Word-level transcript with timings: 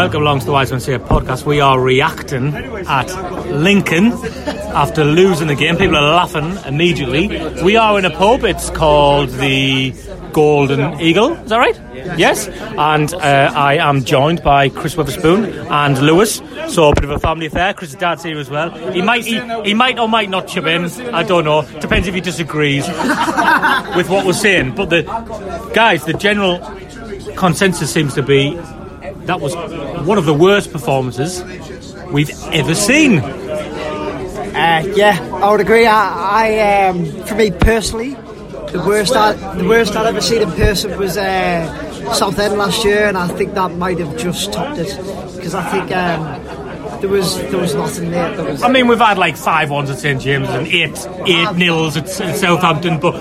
Welcome 0.00 0.22
along 0.22 0.40
to 0.40 0.46
the 0.46 0.52
Wise 0.52 0.70
Men 0.70 0.80
Say 0.80 0.96
podcast. 0.96 1.44
We 1.44 1.60
are 1.60 1.78
reacting 1.78 2.54
at 2.54 3.08
Lincoln 3.50 4.12
after 4.72 5.04
losing 5.04 5.48
the 5.48 5.54
game. 5.54 5.76
People 5.76 5.96
are 5.96 6.14
laughing 6.14 6.56
immediately. 6.64 7.28
We 7.62 7.76
are 7.76 7.98
in 7.98 8.06
a 8.06 8.10
pub. 8.10 8.44
It's 8.44 8.70
called 8.70 9.28
the 9.28 9.92
Golden 10.32 10.98
Eagle. 11.02 11.34
Is 11.34 11.50
that 11.50 11.58
right? 11.58 11.78
Yes. 12.18 12.48
And 12.48 13.12
uh, 13.12 13.52
I 13.54 13.74
am 13.74 14.02
joined 14.02 14.42
by 14.42 14.70
Chris 14.70 14.96
Witherspoon 14.96 15.44
and 15.68 15.98
Lewis. 15.98 16.40
So 16.68 16.88
a 16.88 16.94
bit 16.94 17.04
of 17.04 17.10
a 17.10 17.18
family 17.18 17.44
affair. 17.44 17.74
Chris' 17.74 17.94
dad's 17.94 18.22
here 18.22 18.38
as 18.38 18.48
well. 18.48 18.70
He 18.92 19.02
might 19.02 19.26
he, 19.26 19.38
he 19.64 19.74
might 19.74 19.98
or 19.98 20.08
might 20.08 20.30
not 20.30 20.48
chip 20.48 20.64
in. 20.64 20.86
I 21.12 21.24
don't 21.24 21.44
know. 21.44 21.60
Depends 21.78 22.08
if 22.08 22.14
he 22.14 22.22
disagrees 22.22 22.88
with 22.88 24.08
what 24.08 24.24
we're 24.24 24.32
saying. 24.32 24.76
But 24.76 24.88
the 24.88 25.02
guys, 25.74 26.06
the 26.06 26.14
general 26.14 26.58
consensus 27.36 27.92
seems 27.92 28.14
to 28.14 28.22
be 28.22 28.58
that 29.30 29.40
was 29.40 29.54
one 30.06 30.18
of 30.18 30.26
the 30.26 30.34
worst 30.34 30.72
performances 30.72 31.40
we've 32.10 32.30
ever 32.46 32.74
seen. 32.74 33.20
Uh, 33.20 34.82
yeah, 34.96 35.16
I 35.40 35.50
would 35.52 35.60
agree. 35.60 35.86
I, 35.86 36.48
I 36.48 36.88
um, 36.88 37.04
for 37.26 37.36
me 37.36 37.52
personally, 37.52 38.14
the 38.72 38.82
worst 38.84 39.14
I, 39.14 39.34
the 39.54 39.68
worst 39.68 39.94
I'd 39.94 40.06
ever 40.06 40.20
seen 40.20 40.42
in 40.42 40.50
person 40.50 40.98
was 40.98 41.16
uh, 41.16 42.12
Southend 42.12 42.58
last 42.58 42.84
year, 42.84 43.06
and 43.06 43.16
I 43.16 43.28
think 43.28 43.54
that 43.54 43.70
might 43.76 43.98
have 44.00 44.16
just 44.16 44.52
topped 44.52 44.78
it 44.78 44.96
because 45.36 45.54
I 45.54 45.62
think 45.70 45.92
um, 45.92 47.00
there 47.00 47.08
was 47.08 47.36
there 47.36 47.60
was 47.60 47.74
nothing 47.74 48.10
there. 48.10 48.36
there 48.36 48.44
was, 48.44 48.62
I 48.62 48.68
mean, 48.68 48.88
we've 48.88 48.98
had 48.98 49.18
like 49.18 49.36
five 49.36 49.70
ones 49.70 49.90
at 49.90 49.98
St 49.98 50.20
James 50.20 50.48
and 50.48 50.66
eight 50.66 51.06
eight 51.26 51.56
nils 51.56 51.96
at, 51.96 52.08
at 52.20 52.36
Southampton, 52.36 52.98
but 52.98 53.14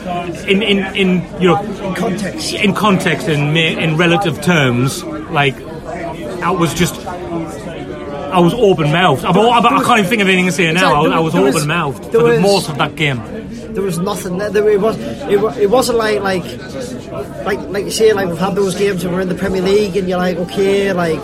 in, 0.48 0.62
in, 0.64 0.80
in 0.96 1.42
you 1.42 1.50
know 1.50 1.62
in 1.62 1.96
context. 1.96 2.54
in 2.54 2.73
context 2.73 3.28
and 3.28 3.54
ma- 3.54 3.60
in 3.60 3.98
relative 3.98 4.42
terms, 4.42 5.04
like 5.04 5.56
I 6.42 6.52
was 6.52 6.73
just. 6.73 6.95
I 7.06 8.40
was 8.40 8.54
open 8.54 8.92
mouthed. 8.92 9.26
I, 9.26 9.32
I, 9.32 9.84
can't 9.84 10.00
even 10.00 10.09
think 10.09 10.22
of 10.22 10.28
anything 10.28 10.45
to 10.45 10.52
say 10.52 10.72
now. 10.72 11.02
I, 11.04 11.20
was- 11.20 11.34
I 11.34 11.40
was 11.40 11.56
open 11.56 11.68
mouthed 11.68 12.06
for 12.06 12.32
the 12.34 12.39
most 12.39 12.70
of 12.70 12.77
that 12.77 12.95
game. 12.95 13.17
there 13.73 13.83
was 13.83 13.98
nothing 13.98 14.38
there. 14.38 14.70
it 14.70 14.80
was. 14.80 14.98
It, 15.00 15.64
it 15.64 15.70
wasn't 15.70 15.98
like 15.98 16.22
like 16.22 16.44
like 17.44 17.60
like 17.70 17.86
you 17.86 17.92
say 17.92 18.14
like 18.14 18.27
we've 18.27 18.38
had 18.38 18.55
those 18.55 18.76
games 18.76 19.04
when 19.04 19.14
we're 19.14 19.22
in 19.22 19.30
the 19.30 19.36
Premier 19.36 19.61
League 19.61 19.98
and 19.98 20.08
you're 20.08 20.20
like 20.20 20.38
okay 20.38 20.94
like 20.94 21.23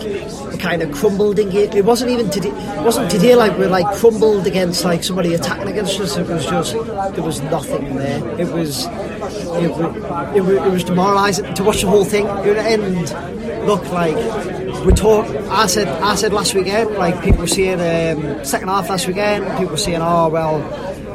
we 0.56 0.58
kind 0.58 0.82
of 0.82 0.90
crumbled 0.92 1.38
in 1.38 1.50
game. 1.50 1.70
It 1.72 1.84
wasn't 1.84 2.10
even 2.10 2.28
today. 2.30 2.50
It 2.50 2.84
wasn't 2.84 3.10
today 3.10 3.34
like 3.36 3.56
we're 3.56 3.68
like 3.68 3.86
crumbled 3.96 4.46
against 4.46 4.84
like 4.84 5.04
somebody 5.04 5.34
attacking 5.34 5.68
against 5.68 6.00
us. 6.00 6.16
It 6.16 6.26
was 6.26 6.44
just 6.44 6.72
there 6.72 7.24
was 7.24 7.40
nothing 7.42 7.96
there. 7.96 8.40
It 8.40 8.48
was 8.52 8.86
it, 8.86 9.70
it, 10.36 10.42
it 10.42 10.72
was 10.72 10.84
demoralising 10.84 11.54
to 11.54 11.62
watch 11.64 11.82
the 11.82 11.88
whole 11.88 12.04
thing. 12.04 12.26
And 12.26 13.66
look 13.66 13.84
like 13.92 14.16
we 14.86 14.92
talk. 14.92 15.26
I 15.50 15.66
said 15.66 15.88
I 15.88 16.14
said 16.14 16.32
last 16.32 16.54
weekend 16.54 16.90
like 16.92 17.20
people 17.22 17.40
were 17.40 17.46
saying 17.48 17.80
um, 17.80 18.44
second 18.44 18.68
half 18.68 18.88
last 18.88 19.06
weekend. 19.08 19.44
People 19.58 19.72
were 19.72 19.76
saying 19.76 20.00
oh 20.00 20.28
well 20.28 20.56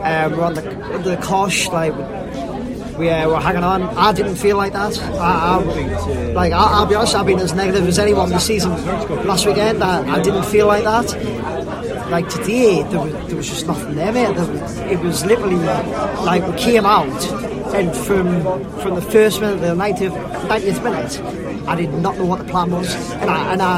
um, 0.03 0.31
we're 0.37 0.43
on 0.43 0.53
the 0.55 0.93
under 0.93 1.15
the 1.15 1.17
cosh 1.17 1.69
like 1.69 1.93
we 2.97 3.09
uh, 3.09 3.29
were 3.29 3.39
hanging 3.39 3.63
on. 3.63 3.83
I 3.83 4.11
didn't 4.11 4.35
feel 4.35 4.57
like 4.57 4.73
that. 4.73 4.99
I, 4.99 5.57
I, 5.57 6.31
like 6.33 6.51
I, 6.51 6.57
I'll 6.57 6.85
be 6.85 6.95
honest, 6.95 7.15
I've 7.15 7.25
been 7.25 7.39
as 7.39 7.53
negative 7.53 7.87
as 7.87 7.97
anyone 7.97 8.29
this 8.29 8.45
season. 8.45 8.71
Last 9.25 9.45
weekend, 9.45 9.81
I, 9.81 10.17
I 10.17 10.21
didn't 10.21 10.43
feel 10.45 10.67
like 10.67 10.83
that. 10.83 12.09
Like 12.11 12.27
today, 12.27 12.83
there 12.83 12.99
was, 12.99 13.27
there 13.27 13.37
was 13.37 13.47
just 13.47 13.67
nothing 13.67 13.95
there, 13.95 14.11
mate. 14.11 14.35
There 14.35 14.51
was, 14.51 14.77
it 14.79 14.99
was 14.99 15.25
literally 15.25 15.55
like 15.55 16.45
we 16.45 16.57
came 16.57 16.85
out, 16.85 17.23
and 17.73 17.95
from 17.95 18.41
from 18.81 18.95
the 18.95 19.01
first 19.01 19.39
minute, 19.39 19.61
to 19.61 19.61
the 19.61 19.75
90th, 19.75 20.47
90th 20.49 20.83
minute, 20.83 21.50
I 21.71 21.75
did 21.75 21.93
not 21.93 22.17
know 22.17 22.25
what 22.25 22.39
the 22.39 22.45
plan 22.51 22.69
was, 22.69 22.93
and 23.13 23.29
I, 23.29 23.53
and 23.53 23.61
I 23.61 23.77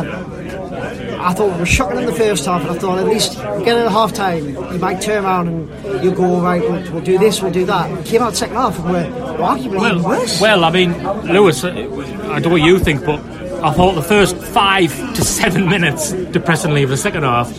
I 1.23 1.33
thought 1.33 1.53
we 1.53 1.59
were 1.59 1.65
shocking 1.65 1.99
in 1.99 2.05
the 2.05 2.13
first 2.13 2.45
half, 2.45 2.61
and 2.61 2.71
I 2.71 2.77
thought 2.77 2.97
at 2.97 3.05
least 3.05 3.35
get 3.37 3.77
in 3.77 3.85
at 3.85 3.91
half 3.91 4.13
time, 4.13 4.49
you 4.49 4.79
might 4.79 4.99
turn 4.99 5.23
around 5.23 5.47
and 5.47 6.03
you 6.03 6.11
go, 6.11 6.41
right, 6.41 6.61
we'll, 6.61 6.91
we'll 6.91 7.03
do 7.03 7.17
this, 7.17 7.41
we'll 7.41 7.51
do 7.51 7.65
that. 7.65 7.95
We 7.95 8.03
came 8.03 8.21
out 8.21 8.35
second 8.35 8.55
half 8.55 8.77
and 8.79 8.89
we're, 8.89 9.09
we're 9.09 9.37
arguably 9.37 9.91
even 9.91 10.03
worse. 10.03 10.41
Well, 10.41 10.65
I 10.65 10.71
mean, 10.71 10.91
Lewis, 11.31 11.63
uh, 11.63 11.69
I 11.69 12.39
don't 12.39 12.43
know 12.43 12.49
what 12.49 12.61
you 12.61 12.79
think, 12.79 13.05
but 13.05 13.19
I 13.63 13.71
thought 13.71 13.93
the 13.93 14.01
first 14.01 14.35
five 14.35 14.91
to 15.13 15.23
seven 15.23 15.69
minutes, 15.69 16.11
depressingly, 16.11 16.83
of 16.83 16.89
the 16.89 16.97
second 16.97 17.23
half, 17.23 17.53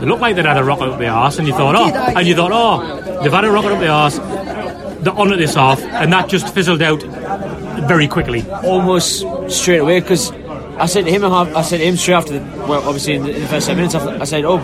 they 0.00 0.06
looked 0.06 0.22
like 0.22 0.34
they'd 0.34 0.46
had 0.46 0.56
a 0.56 0.64
rocket 0.64 0.88
up 0.88 0.98
the 0.98 1.06
arse, 1.06 1.38
and 1.38 1.46
you 1.46 1.54
thought, 1.54 1.76
oh, 1.76 1.94
and 2.18 2.26
you 2.26 2.34
thought, 2.34 2.50
oh, 2.52 3.22
they've 3.22 3.32
had 3.32 3.44
a 3.44 3.50
rocket 3.50 3.72
up 3.72 3.78
the 3.80 3.88
arse, 3.88 4.18
they're 5.04 5.12
on 5.12 5.32
at 5.32 5.38
this 5.38 5.54
half, 5.54 5.80
and 5.80 6.12
that 6.12 6.28
just 6.28 6.52
fizzled 6.52 6.82
out 6.82 7.04
very 7.88 8.08
quickly. 8.08 8.42
almost 8.64 9.24
straight 9.48 9.78
away 9.78 10.00
because 10.00 10.30
I 10.76 10.86
said 10.86 11.04
to 11.04 11.10
him, 11.10 11.24
I 11.24 11.62
said 11.62 11.78
to 11.78 11.84
him 11.84 11.96
straight 11.96 12.14
after 12.14 12.38
the, 12.38 12.40
well, 12.66 12.82
obviously 12.82 13.14
in 13.14 13.22
the, 13.22 13.34
in 13.34 13.42
the 13.42 13.48
first 13.48 13.66
seven 13.66 13.84
minutes, 13.84 13.94
I 13.94 14.24
said, 14.24 14.44
oh, 14.44 14.58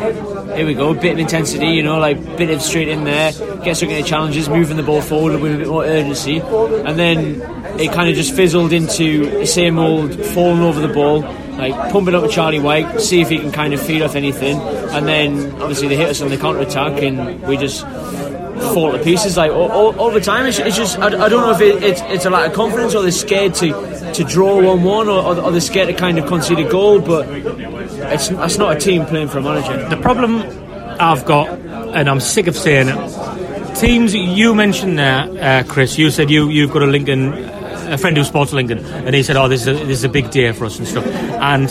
here 0.56 0.66
we 0.66 0.74
go, 0.74 0.92
bit 0.92 1.12
of 1.12 1.18
intensity, 1.18 1.68
you 1.68 1.82
know, 1.82 1.98
like 1.98 2.18
bit 2.36 2.50
of 2.50 2.60
straight 2.60 2.88
in 2.88 3.04
there, 3.04 3.32
get 3.62 3.76
stuck 3.76 3.90
into 3.90 4.02
challenges, 4.02 4.48
moving 4.48 4.76
the 4.76 4.82
ball 4.82 5.02
forward 5.02 5.40
with 5.40 5.54
a 5.54 5.58
bit 5.58 5.68
more 5.68 5.84
urgency, 5.84 6.38
and 6.40 6.98
then 6.98 7.40
it 7.78 7.92
kind 7.92 8.10
of 8.10 8.16
just 8.16 8.34
fizzled 8.34 8.72
into 8.72 9.30
the 9.30 9.46
same 9.46 9.78
old 9.78 10.12
falling 10.26 10.62
over 10.62 10.80
the 10.80 10.92
ball. 10.92 11.20
Like 11.50 11.92
pumping 11.92 12.14
up 12.14 12.22
with 12.22 12.32
Charlie 12.32 12.58
Wyke, 12.58 12.98
see 12.98 13.20
if 13.20 13.28
he 13.28 13.38
can 13.38 13.52
kind 13.52 13.74
of 13.74 13.82
feed 13.82 14.00
off 14.00 14.16
anything, 14.16 14.58
and 14.58 15.06
then 15.06 15.52
obviously 15.60 15.88
they 15.88 15.96
hit 15.96 16.08
us 16.08 16.22
on 16.22 16.30
the 16.30 16.38
counter 16.38 16.60
attack, 16.60 17.02
and 17.02 17.42
we 17.42 17.58
just 17.58 17.84
fall 18.60 18.92
to 18.92 18.98
pieces. 18.98 19.36
Like 19.36 19.50
all, 19.50 19.70
all, 19.70 19.98
all 19.98 20.10
the 20.10 20.20
time, 20.20 20.46
it's, 20.46 20.58
it's 20.58 20.76
just 20.76 20.98
I, 20.98 21.06
I 21.06 21.28
don't 21.28 21.42
know 21.42 21.50
if 21.50 21.60
it, 21.60 21.82
it's, 21.82 22.00
it's 22.02 22.24
a 22.24 22.30
lack 22.30 22.50
of 22.50 22.54
confidence 22.54 22.94
or 22.94 23.02
they're 23.02 23.10
scared 23.10 23.54
to 23.56 24.12
to 24.14 24.24
draw 24.24 24.60
one 24.62 24.82
one 24.82 25.08
or, 25.08 25.36
or, 25.36 25.50
they're 25.50 25.60
scared 25.60 25.88
to 25.88 25.94
kind 25.94 26.18
of 26.18 26.26
concede 26.26 26.58
a 26.58 26.68
goal. 26.68 27.00
But 27.00 27.28
it's 27.28 28.28
that's 28.28 28.58
not 28.58 28.76
a 28.76 28.80
team 28.80 29.06
playing 29.06 29.28
for 29.28 29.38
a 29.38 29.42
manager. 29.42 29.88
The 29.88 30.00
problem 30.00 30.42
I've 31.00 31.24
got, 31.24 31.48
and 31.48 32.08
I'm 32.08 32.20
sick 32.20 32.46
of 32.46 32.56
saying 32.56 32.88
it, 32.88 33.74
teams 33.76 34.14
you 34.14 34.54
mentioned 34.54 34.98
there, 34.98 35.28
uh, 35.40 35.62
Chris. 35.66 35.98
You 35.98 36.10
said 36.10 36.30
you 36.30 36.48
you've 36.48 36.72
got 36.72 36.82
a 36.82 36.86
Lincoln, 36.86 37.32
a 37.32 37.98
friend 37.98 38.16
who 38.16 38.24
sports 38.24 38.52
Lincoln, 38.52 38.78
and 38.78 39.14
he 39.14 39.22
said, 39.22 39.36
"Oh, 39.36 39.48
this 39.48 39.62
is 39.62 39.68
a, 39.68 39.72
this 39.84 39.98
is 39.98 40.04
a 40.04 40.08
big 40.08 40.30
day 40.30 40.52
for 40.52 40.66
us 40.66 40.78
and 40.78 40.86
stuff." 40.86 41.06
And 41.06 41.70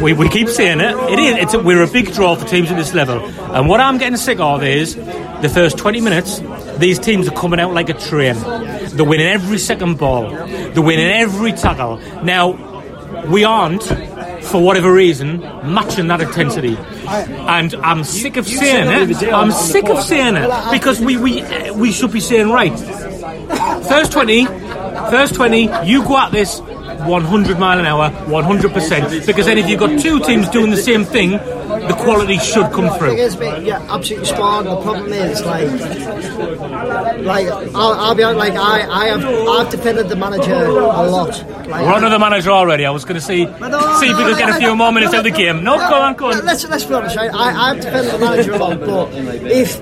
we, 0.00 0.12
we 0.12 0.28
keep 0.28 0.48
saying 0.48 0.80
it. 0.80 0.94
It 1.12 1.18
is. 1.18 1.36
It's 1.44 1.54
a, 1.54 1.58
we're 1.62 1.82
a 1.82 1.90
big 1.90 2.12
draw 2.12 2.34
for 2.36 2.46
teams 2.46 2.70
at 2.70 2.76
this 2.76 2.94
level. 2.94 3.18
And 3.54 3.68
what 3.68 3.80
I'm 3.80 3.98
getting 3.98 4.16
sick 4.16 4.40
of 4.40 4.62
is 4.62 4.96
the 4.96 5.50
first 5.52 5.78
20 5.78 6.00
minutes. 6.00 6.40
These 6.78 6.98
teams 6.98 7.28
are 7.28 7.34
coming 7.34 7.60
out 7.60 7.72
like 7.72 7.88
a 7.88 7.94
train. 7.94 8.36
They're 8.36 9.04
winning 9.04 9.26
every 9.26 9.58
second 9.58 9.98
ball. 9.98 10.30
They're 10.30 10.82
winning 10.82 11.06
every 11.06 11.52
tackle. 11.52 11.98
Now 12.22 12.72
we 13.28 13.44
aren't, 13.44 13.82
for 14.44 14.62
whatever 14.62 14.92
reason, 14.92 15.40
matching 15.40 16.08
that 16.08 16.20
intensity. 16.20 16.76
And 17.06 17.74
I'm 17.76 18.04
sick 18.04 18.36
of 18.36 18.46
saying 18.46 19.10
it. 19.10 19.32
I'm 19.32 19.52
sick 19.52 19.88
of 19.88 20.02
saying 20.02 20.36
it 20.36 20.50
because 20.72 21.00
we 21.00 21.16
we 21.16 21.70
we 21.72 21.92
should 21.92 22.12
be 22.12 22.20
saying 22.20 22.50
right. 22.50 22.76
First 23.88 24.12
20, 24.12 24.46
first 24.46 25.34
20, 25.34 25.86
you 25.86 26.02
go 26.02 26.18
at 26.18 26.32
this 26.32 26.60
100 27.06 27.58
mile 27.58 27.78
an 27.78 27.86
hour, 27.86 28.10
100%. 28.26 29.26
Because 29.26 29.46
then 29.46 29.58
if 29.58 29.68
you've 29.68 29.80
got 29.80 29.98
two 30.00 30.20
teams 30.20 30.48
doing 30.48 30.70
the 30.70 30.76
same 30.76 31.04
thing, 31.04 31.30
the 31.32 31.96
quality 31.98 32.38
should 32.38 32.70
come 32.72 32.96
through. 32.98 33.16
yeah, 33.16 33.84
absolutely 33.90 34.26
spot 34.26 34.40
on. 34.40 34.64
The 34.64 34.80
problem 34.80 35.12
is, 35.12 35.44
like, 35.44 35.68
like 37.20 37.48
I'll, 37.74 37.92
I'll 37.92 38.14
be 38.14 38.22
honest, 38.22 38.38
like 38.38 38.54
I, 38.54 38.88
I 38.88 39.06
have, 39.06 39.24
I've 39.24 39.70
defended 39.70 40.08
the 40.08 40.16
manager 40.16 40.52
a 40.54 40.70
lot. 40.70 41.28
Like, 41.68 41.84
We're 41.84 41.92
on 41.92 42.02
to 42.02 42.08
the 42.08 42.18
manager 42.18 42.50
already. 42.50 42.84
I 42.86 42.90
was 42.90 43.04
going 43.04 43.16
to 43.16 43.20
see, 43.20 43.44
no, 43.44 43.96
see 44.00 44.08
if 44.08 44.16
we 44.16 44.24
could 44.24 44.38
get 44.38 44.50
a 44.50 44.58
few 44.58 44.74
more 44.76 44.92
minutes 44.92 45.14
of 45.14 45.24
the 45.24 45.30
game. 45.30 45.64
No, 45.64 45.76
go 45.76 46.00
on, 46.00 46.14
go 46.14 46.30
on. 46.30 46.44
Let's 46.44 46.66
let's 46.68 46.84
be 46.84 46.94
honest, 46.94 47.16
right? 47.16 47.30
I, 47.32 47.70
I've 47.70 47.80
defended 47.80 48.14
the 48.14 48.18
manager 48.18 48.52
a 48.52 48.58
lot, 48.58 48.80
but 48.80 49.12
if 49.14 49.80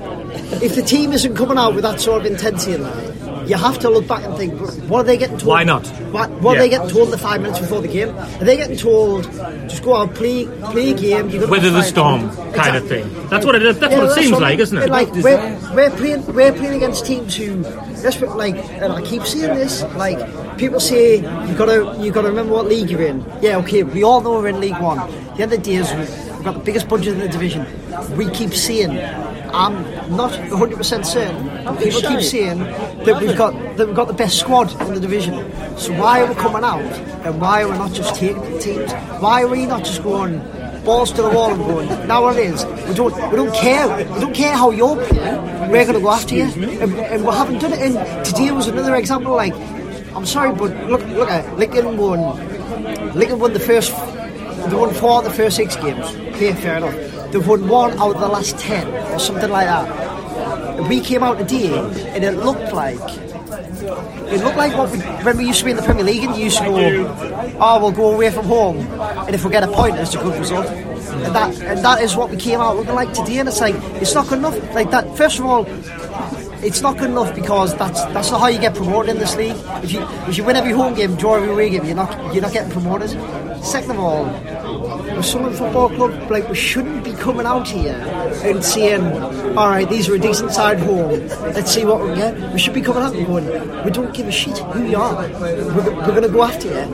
if 0.63 0.75
the 0.75 0.83
team 0.83 1.13
isn't 1.13 1.35
coming 1.37 1.59
out 1.59 1.75
with 1.75 1.83
that 1.83 2.01
sort 2.01 2.25
of 2.25 2.33
intensity 2.33 2.75
in 2.75 2.83
that, 2.83 3.12
you 3.53 3.59
have 3.59 3.79
to 3.81 3.91
look 3.91 4.07
back 4.09 4.23
and 4.25 4.35
think, 4.41 4.53
what 4.91 5.01
are 5.01 5.05
they 5.11 5.17
getting 5.19 5.37
told? 5.37 5.49
Why 5.49 5.63
not? 5.65 5.87
What, 6.17 6.31
what 6.45 6.53
Yeah. 6.53 6.59
are 6.59 6.63
they 6.63 6.69
getting 6.71 6.89
told 6.89 7.11
the 7.11 7.19
five 7.19 7.41
minutes 7.43 7.61
before 7.61 7.81
the 7.87 7.89
game? 7.89 8.11
Are 8.41 8.45
they 8.49 8.57
getting 8.57 8.77
told 8.79 9.25
just 9.73 9.83
go 9.83 9.97
out, 9.97 10.15
play 10.15 10.47
play 10.73 10.91
a 10.93 10.95
game, 10.95 11.29
you're 11.29 11.47
Weather 11.49 11.71
the 11.71 11.83
storm 11.83 12.21
kind 12.53 12.77
of 12.77 12.87
thing. 12.89 13.05
That's 13.29 13.45
what 13.47 13.55
it 13.55 13.65
is. 13.71 13.79
That's 13.79 13.93
Yeah, 13.93 14.03
what 14.05 14.11
it 14.19 14.23
seems 14.23 14.33
I 14.33 14.39
like, 14.49 14.59
isn't 14.59 14.79
it? 14.79 14.89
Like 14.91 15.11
we're, 15.27 15.41
we're 15.75 15.91
playing 16.01 16.25
we're 16.39 16.53
playing 16.53 16.75
against 16.81 17.05
teams 17.07 17.37
who 17.37 17.63
that's 18.03 18.19
what, 18.21 18.37
like 18.39 18.57
and 18.83 18.93
I 18.93 19.01
keep 19.03 19.23
saying 19.25 19.55
this 19.55 19.83
like 20.05 20.19
people 20.59 20.81
say 20.81 21.17
you've 21.47 21.59
gotta 21.59 21.79
you 22.03 22.11
gotta 22.13 22.29
remember 22.29 22.55
what 22.55 22.67
league 22.67 22.91
you're 22.91 23.03
in. 23.13 23.19
Yeah, 23.41 23.59
okay, 23.59 23.83
we 23.83 24.03
all 24.03 24.21
know 24.23 24.33
we're 24.41 24.49
in 24.49 24.61
League 24.61 24.81
One. 24.81 24.99
The 25.37 25.43
other 25.45 25.57
day 25.59 25.77
is 25.77 25.89
we've 26.43 26.53
got 26.53 26.59
the 26.59 26.65
biggest 26.65 26.89
budget 26.89 27.15
in 27.15 27.21
the 27.21 27.29
division. 27.29 27.65
We 28.17 28.29
keep 28.31 28.53
saying 28.53 28.99
I'm 29.55 29.85
not 30.17 30.33
100 30.51 30.77
percent 30.77 31.07
certain. 31.07 31.47
but 31.65 31.79
People 31.79 32.01
keep 32.01 32.21
saying 32.21 32.59
that 32.59 33.21
we've 33.21 33.37
got 33.37 33.53
that 33.77 33.87
we've 33.87 33.95
got 33.95 34.09
the 34.09 34.15
best 34.15 34.41
squad 34.41 34.73
in 34.83 34.95
the 34.95 35.01
division. 35.01 35.35
So 35.79 35.93
why 35.95 36.23
are 36.23 36.27
we 36.27 36.35
coming 36.35 36.65
out 36.65 36.83
and 37.25 37.41
why 37.41 37.63
are 37.63 37.71
we 37.71 37.79
not 37.79 37.93
just 37.93 38.17
taking 38.17 38.43
the 38.43 38.59
teams? 38.59 38.93
Why 39.21 39.43
are 39.43 39.47
we 39.47 39.67
not 39.67 39.85
just 39.85 40.03
going 40.03 40.41
balls 40.85 41.13
to 41.13 41.23
the 41.23 41.31
wall 41.31 41.53
and 41.53 41.63
going, 41.63 42.09
now 42.09 42.27
it 42.31 42.39
is, 42.39 42.65
we 42.89 42.95
don't, 42.95 43.15
we 43.31 43.37
don't 43.37 43.55
care, 43.55 43.87
we 44.13 44.21
don't 44.21 44.35
care 44.35 44.57
how 44.57 44.73
you're 44.73 44.97
playing, 45.07 45.71
we're 45.71 45.85
going 45.85 45.95
to 45.95 46.01
go 46.01 46.11
after 46.11 46.35
you. 46.35 46.43
And, 46.43 46.93
and 46.93 47.25
we 47.25 47.31
haven't 47.31 47.61
done 47.61 47.73
it. 47.73 47.79
And 47.79 48.27
today 48.27 48.51
was 48.51 48.67
another 48.67 48.97
example, 48.97 49.33
like, 49.33 49.55
I'm 50.17 50.27
sorry, 50.27 50.53
but 50.53 50.73
look, 50.91 51.07
look 51.11 51.31
at 51.31 51.57
Lincoln 51.57 51.97
won, 51.97 52.19
Lincoln 53.15 53.39
won 53.39 53.53
the 53.53 53.61
first, 53.61 53.93
they 54.71 54.77
won 54.77 54.95
four 54.95 55.19
of 55.19 55.25
the 55.25 55.31
first 55.31 55.57
six 55.57 55.77
games. 55.77 56.05
Okay, 56.35 56.53
fair 56.55 56.77
enough. 56.79 57.33
They've 57.33 57.47
won 57.47 57.69
one 57.69 57.99
out 57.99 58.15
of 58.15 58.21
the 58.21 58.29
last 58.29 58.59
ten, 58.59 58.87
or 59.13 59.19
something 59.19 59.51
like 59.51 59.67
that. 59.67 60.79
And 60.79 60.89
we 60.89 61.01
came 61.01 61.23
out 61.23 61.39
today, 61.39 61.79
and 62.15 62.25
it 62.25 62.33
looked 62.33 62.73
like 62.73 62.99
it 64.33 64.43
looked 64.43 64.57
like 64.57 64.77
what 64.77 64.91
we, 64.91 64.99
when 64.99 65.37
we 65.37 65.47
used 65.47 65.59
to 65.61 65.65
be 65.65 65.71
in 65.73 65.77
the 65.77 65.83
Premier 65.83 66.05
League 66.05 66.25
and 66.25 66.35
you 66.37 66.45
used 66.45 66.59
to 66.59 66.65
go, 66.65 67.57
oh, 67.61 67.81
we'll 67.81 67.93
go 67.93 68.15
away 68.15 68.31
from 68.31 68.47
home, 68.47 68.79
and 68.79 69.35
if 69.35 69.45
we 69.45 69.51
get 69.51 69.63
a 69.63 69.69
point, 69.69 69.97
it's 69.97 70.15
a 70.15 70.19
good 70.19 70.39
result. 70.39 70.67
And 70.67 71.35
that 71.35 71.61
and 71.61 71.85
that 71.85 72.01
is 72.01 72.17
what 72.17 72.31
we 72.31 72.37
came 72.37 72.61
out 72.61 72.77
looking 72.77 72.95
like 72.95 73.13
today. 73.13 73.39
And 73.39 73.49
it's 73.49 73.61
like 73.61 73.75
it's 74.01 74.15
not 74.15 74.29
good 74.29 74.39
enough. 74.39 74.57
Like 74.75 74.91
that. 74.91 75.17
First 75.17 75.39
of 75.39 75.45
all, 75.45 75.67
it's 76.65 76.81
not 76.81 76.97
good 76.97 77.11
enough 77.11 77.35
because 77.35 77.77
that's 77.77 78.03
that's 78.07 78.31
not 78.31 78.41
how 78.41 78.47
you 78.47 78.59
get 78.59 78.75
promoted 78.75 79.11
in 79.11 79.19
this 79.19 79.37
league. 79.37 79.57
If 79.83 79.93
you 79.93 80.01
if 80.29 80.39
you 80.39 80.45
win 80.45 80.57
every 80.57 80.73
home 80.73 80.95
game, 80.95 81.17
draw 81.17 81.35
every 81.35 81.51
away 81.51 81.71
game, 81.71 81.85
you're 81.85 81.97
not 81.97 82.33
you're 82.33 82.43
not 82.43 82.53
getting 82.53 82.73
promoted. 82.73 83.11
Second 83.63 83.93
of 83.93 84.01
all, 84.01 84.25
we're 84.25 85.23
Sunderland 85.23 85.57
Football 85.57 85.89
Club, 85.91 86.31
like 86.31 86.49
we 86.49 86.55
shouldn't 86.57 87.05
be 87.05 87.13
coming 87.13 87.47
out 87.47 87.69
here 87.69 87.95
and 88.45 88.63
saying, 88.65 89.03
all 89.57 89.69
right, 89.69 89.89
these 89.89 90.09
are 90.09 90.15
a 90.17 90.19
decent 90.19 90.51
side 90.51 90.81
home. 90.81 91.29
Let's 91.55 91.73
see 91.73 91.85
what 91.85 92.03
we 92.03 92.15
get. 92.15 92.53
We 92.53 92.59
should 92.59 92.75
be 92.75 92.81
coming 92.81 93.03
out 93.03 93.15
and 93.15 93.27
going, 93.27 93.47
we 93.85 93.91
don't 93.91 94.13
give 94.13 94.27
a 94.27 94.33
shit 94.33 94.59
who 94.59 94.85
you 94.85 94.97
are. 94.97 95.29
We're, 95.29 95.95
we're 95.95 96.07
going 96.07 96.23
to 96.23 96.29
go 96.29 96.43
after 96.43 96.69
you, 96.69 96.91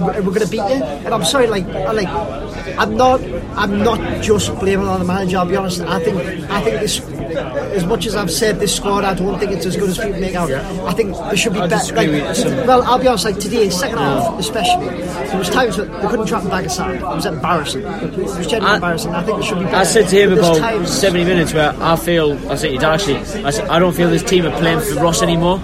we're, 0.00 0.22
we're 0.22 0.34
going 0.34 0.40
to 0.40 0.48
beat 0.48 0.58
you. 0.58 0.84
And 1.04 1.14
I'm 1.14 1.24
sorry, 1.24 1.46
like, 1.46 1.66
I 1.66 1.92
like, 1.92 2.08
I'm 2.78 2.96
not, 2.96 3.22
I'm 3.56 3.78
not 3.78 4.22
just 4.22 4.54
blaming 4.60 4.86
on 4.86 5.00
the 5.00 5.06
manager. 5.06 5.38
I'll 5.38 5.46
be 5.46 5.56
honest. 5.56 5.80
I 5.80 6.04
think, 6.04 6.18
I 6.50 6.60
think 6.62 6.80
this, 6.80 7.00
as 7.40 7.84
much 7.84 8.06
as 8.06 8.14
I've 8.16 8.30
said 8.30 8.60
this 8.60 8.74
squad, 8.74 9.04
I 9.04 9.14
don't 9.14 9.38
think 9.38 9.52
it's 9.52 9.66
as 9.66 9.76
good 9.76 9.90
as 9.90 9.98
people 9.98 10.20
make 10.20 10.34
out. 10.34 10.50
I 10.50 10.92
think 10.92 11.16
there 11.16 11.36
should 11.36 11.52
be 11.52 11.60
better. 11.60 11.94
Like, 11.94 12.08
with 12.08 12.28
you, 12.28 12.34
some- 12.34 12.66
well, 12.66 12.82
I'll 12.82 12.98
be 12.98 13.06
honest. 13.08 13.24
Like 13.24 13.38
today, 13.38 13.68
second 13.70 13.98
half 13.98 14.38
especially, 14.38 14.88
there 14.88 15.38
was 15.38 15.50
times 15.50 15.76
that 15.76 15.84
they 16.02 16.08
couldn't 16.08 16.26
trap 16.26 16.44
back 16.48 16.64
aside. 16.66 16.96
It 16.96 17.02
was 17.02 17.26
embarrassing. 17.26 17.82
It 17.82 18.16
was 18.16 18.34
genuinely 18.46 18.66
I- 18.70 18.74
embarrassing. 18.76 19.14
I 19.14 19.22
think 19.22 19.38
it 19.40 19.44
should 19.44 19.58
be 19.58 19.64
better. 19.64 19.76
I 19.76 19.84
said 19.84 20.08
to 20.08 20.16
him 20.22 20.32
about 20.32 20.56
times- 20.56 20.90
70 20.90 21.24
minutes 21.24 21.52
where 21.54 21.74
I 21.80 21.96
feel, 21.96 22.32
I 22.50 22.54
said 22.56 22.70
to 22.72 22.78
Darcy, 22.78 23.16
I 23.16 23.50
said, 23.50 23.68
I 23.68 23.78
don't 23.78 23.94
feel 23.94 24.10
this 24.10 24.22
team 24.22 24.46
are 24.46 24.56
playing 24.58 24.80
for 24.80 24.94
Ross 25.02 25.22
anymore. 25.22 25.60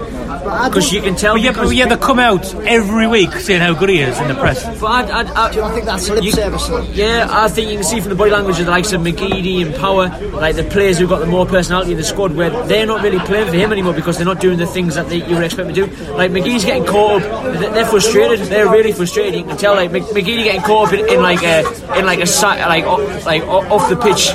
Because 0.47 0.93
you 0.93 1.03
can 1.03 1.17
tell. 1.17 1.37
Yeah, 1.37 1.53
but 1.53 1.75
yeah, 1.75 1.87
they 1.87 1.97
come 1.97 2.19
out 2.19 2.55
every 2.67 3.07
week 3.07 3.33
saying 3.33 3.61
how 3.61 3.75
good 3.75 3.89
he 3.89 4.01
is 4.01 4.19
in 4.21 4.29
the 4.29 4.35
press. 4.35 4.65
But 4.81 5.11
I, 5.11 5.23
I, 5.23 5.47
I, 5.47 5.51
Do 5.51 5.57
you 5.57 5.63
not 5.63 5.75
think 5.75 5.85
that's 5.87 6.09
lip 6.09 6.25
service? 6.33 6.69
though? 6.69 6.83
Yeah, 6.93 7.27
I 7.31 7.49
think 7.49 7.71
you 7.71 7.77
can 7.77 7.85
see 7.85 8.01
from 8.01 8.11
the 8.11 8.15
body 8.15 8.31
language 8.31 8.59
of 8.61 8.67
the 8.67 8.71
likes 8.71 8.93
of 8.93 9.01
McGeady 9.01 9.65
and 9.65 9.75
Power, 9.75 10.09
like 10.31 10.57
the 10.57 10.65
players 10.65 10.99
who've 10.99 11.09
got 11.09 11.19
the 11.19 11.27
more 11.27 11.47
personality 11.47 11.93
in 11.93 11.99
the 11.99 12.05
squad, 12.05 12.35
where 12.35 12.51
they're 12.67 12.87
not 12.87 13.03
really 13.03 13.19
playing 13.21 13.49
for 13.49 13.57
him 13.57 13.73
anymore 13.73 13.93
because 13.95 14.17
they're 14.17 14.27
not 14.27 14.41
doing 14.41 14.59
the 14.59 14.67
things 14.67 14.95
that 14.95 15.09
they, 15.09 15.27
you 15.27 15.35
would 15.35 15.45
expect 15.45 15.67
them 15.69 15.75
to 15.75 15.87
do. 15.87 16.13
Like 16.15 16.31
McGee's 16.31 16.65
getting 16.65 16.85
caught 16.85 17.23
up; 17.23 17.61
they're 17.61 17.87
frustrated. 17.87 18.47
They're 18.47 18.71
really 18.71 18.93
frustrated. 18.93 19.35
You 19.41 19.45
can 19.47 19.57
tell, 19.57 19.75
like 19.75 19.91
Mc- 19.91 20.05
McGeady 20.05 20.45
getting 20.45 20.63
caught 20.63 20.89
up 20.89 20.95
in, 20.95 21.09
in 21.09 21.23
like 21.23 21.43
a 21.43 21.61
in 21.99 22.07
like 22.07 22.21
a 22.21 22.27
like 22.69 22.85
like 23.25 23.43
off 23.43 23.89
the 23.89 23.97
pitch 23.97 24.31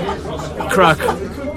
crack. 0.72 0.98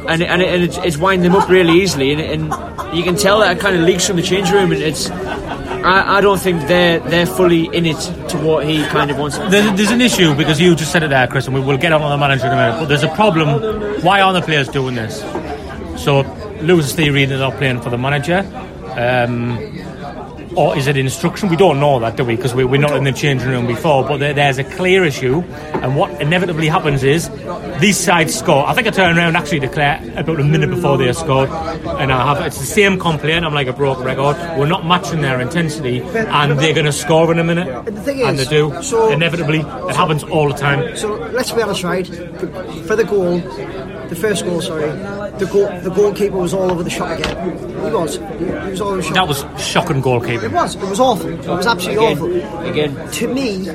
And, 0.06 0.22
and, 0.22 0.42
it, 0.42 0.48
and 0.48 0.62
it's, 0.62 0.76
it's 0.78 0.96
winding 0.96 1.30
them 1.30 1.40
up 1.40 1.48
really 1.48 1.80
easily, 1.80 2.12
and, 2.12 2.20
and 2.20 2.96
you 2.96 3.02
can 3.02 3.16
tell 3.16 3.40
that 3.40 3.56
it 3.56 3.60
kind 3.60 3.74
of 3.76 3.82
leaks 3.82 4.06
from 4.06 4.16
the 4.16 4.22
change 4.22 4.50
room. 4.50 4.70
And 4.70 4.82
it's, 4.82 5.10
I, 5.10 6.18
I 6.18 6.20
don't 6.20 6.38
think 6.38 6.66
they're 6.68 7.00
they're 7.00 7.26
fully 7.26 7.66
in 7.74 7.86
it 7.86 8.00
to 8.28 8.38
what 8.38 8.66
he 8.66 8.84
kind 8.86 9.10
of 9.10 9.18
wants. 9.18 9.38
There's, 9.38 9.76
there's 9.76 9.90
an 9.90 10.00
issue 10.00 10.34
because 10.34 10.60
you 10.60 10.74
just 10.74 10.92
said 10.92 11.02
it 11.02 11.10
there, 11.10 11.26
Chris, 11.26 11.46
and 11.46 11.54
we 11.54 11.60
will 11.60 11.78
get 11.78 11.92
on 11.92 12.00
the 12.00 12.16
manager 12.16 12.46
in 12.46 12.52
a 12.52 12.56
minute. 12.56 12.80
But 12.80 12.86
there's 12.86 13.02
a 13.02 13.14
problem. 13.14 14.02
Why 14.02 14.20
aren't 14.20 14.38
the 14.40 14.44
players 14.44 14.68
doing 14.68 14.94
this? 14.94 15.20
So 16.02 16.22
Lewis 16.60 16.94
theory 16.94 17.24
they're 17.24 17.38
not 17.38 17.54
playing 17.54 17.80
for 17.80 17.90
the 17.90 17.98
manager, 17.98 18.38
um, 18.96 19.58
or 20.56 20.76
is 20.76 20.86
it 20.86 20.96
instruction? 20.96 21.48
We 21.48 21.56
don't 21.56 21.80
know 21.80 21.98
that, 22.00 22.16
do 22.16 22.24
we? 22.24 22.36
Because 22.36 22.54
we, 22.54 22.64
we're 22.64 22.80
not 22.80 22.96
in 22.96 23.04
the 23.04 23.12
changing 23.12 23.48
room 23.48 23.66
before. 23.66 24.04
But 24.04 24.18
there, 24.18 24.32
there's 24.34 24.58
a 24.58 24.64
clear 24.64 25.04
issue, 25.04 25.40
and 25.42 25.96
what 25.96 26.20
inevitably 26.20 26.68
happens 26.68 27.02
is 27.02 27.30
these 27.80 27.96
sides 27.98 28.34
score. 28.34 28.66
I 28.66 28.74
think 28.74 28.86
I 28.86 28.90
turned 28.90 29.18
around 29.18 29.36
actually 29.36 29.60
to 29.60 29.68
Claire 29.68 30.00
about 30.16 30.40
a 30.40 30.44
minute 30.44 30.70
before 30.70 30.96
they 30.98 31.12
scored, 31.12 31.48
and 31.50 32.12
I 32.12 32.34
have 32.34 32.46
it's 32.46 32.58
the 32.58 32.66
same 32.66 32.98
complaint. 32.98 33.44
I'm 33.44 33.54
like 33.54 33.66
a 33.66 33.72
broken 33.72 34.04
record. 34.04 34.36
We're 34.58 34.66
not 34.66 34.86
matching 34.86 35.20
their 35.22 35.40
intensity, 35.40 36.00
and 36.00 36.58
they're 36.58 36.74
going 36.74 36.86
to 36.86 36.92
score 36.92 37.30
in 37.32 37.38
a 37.38 37.44
minute, 37.44 37.68
And 37.68 37.96
the 37.96 38.02
thing 38.02 38.22
and 38.22 38.38
they 38.38 38.44
do. 38.44 38.82
so- 38.82 39.10
inevitably, 39.12 39.60
it 39.60 39.96
happens 39.96 40.22
all 40.24 40.48
the 40.48 40.54
time. 40.54 40.96
So 40.96 41.14
let's 41.14 41.52
be 41.52 41.62
honest, 41.62 41.82
right? 41.84 42.06
For 42.86 42.96
the 42.96 43.04
goal, 43.04 43.38
the 44.08 44.16
first 44.16 44.44
goal, 44.44 44.60
sorry, 44.60 44.90
the 45.38 45.46
goal, 45.46 45.66
the 45.80 45.90
goalkeeper 45.90 46.36
was 46.36 46.54
all 46.54 46.70
over 46.70 46.82
the 46.82 46.90
shot 46.90 47.18
again. 47.18 47.58
He 47.58 47.74
was. 47.92 48.16
He, 48.16 48.22
he 48.44 48.70
was 48.70 48.80
all 48.80 48.88
over 48.88 48.96
the 48.98 49.02
shot. 49.02 49.14
That 49.14 49.28
was 49.28 49.44
shocking 49.62 50.00
goalkeeper. 50.00 50.46
It 50.46 50.52
was. 50.52 50.74
It 50.76 50.82
was 50.82 51.00
awful. 51.00 51.28
It 51.30 51.46
was 51.46 51.66
absolutely 51.66 52.04
Again, 52.06 52.18
awful. 52.18 52.66
again. 52.70 53.10
To 53.12 53.28
me, 53.34 53.68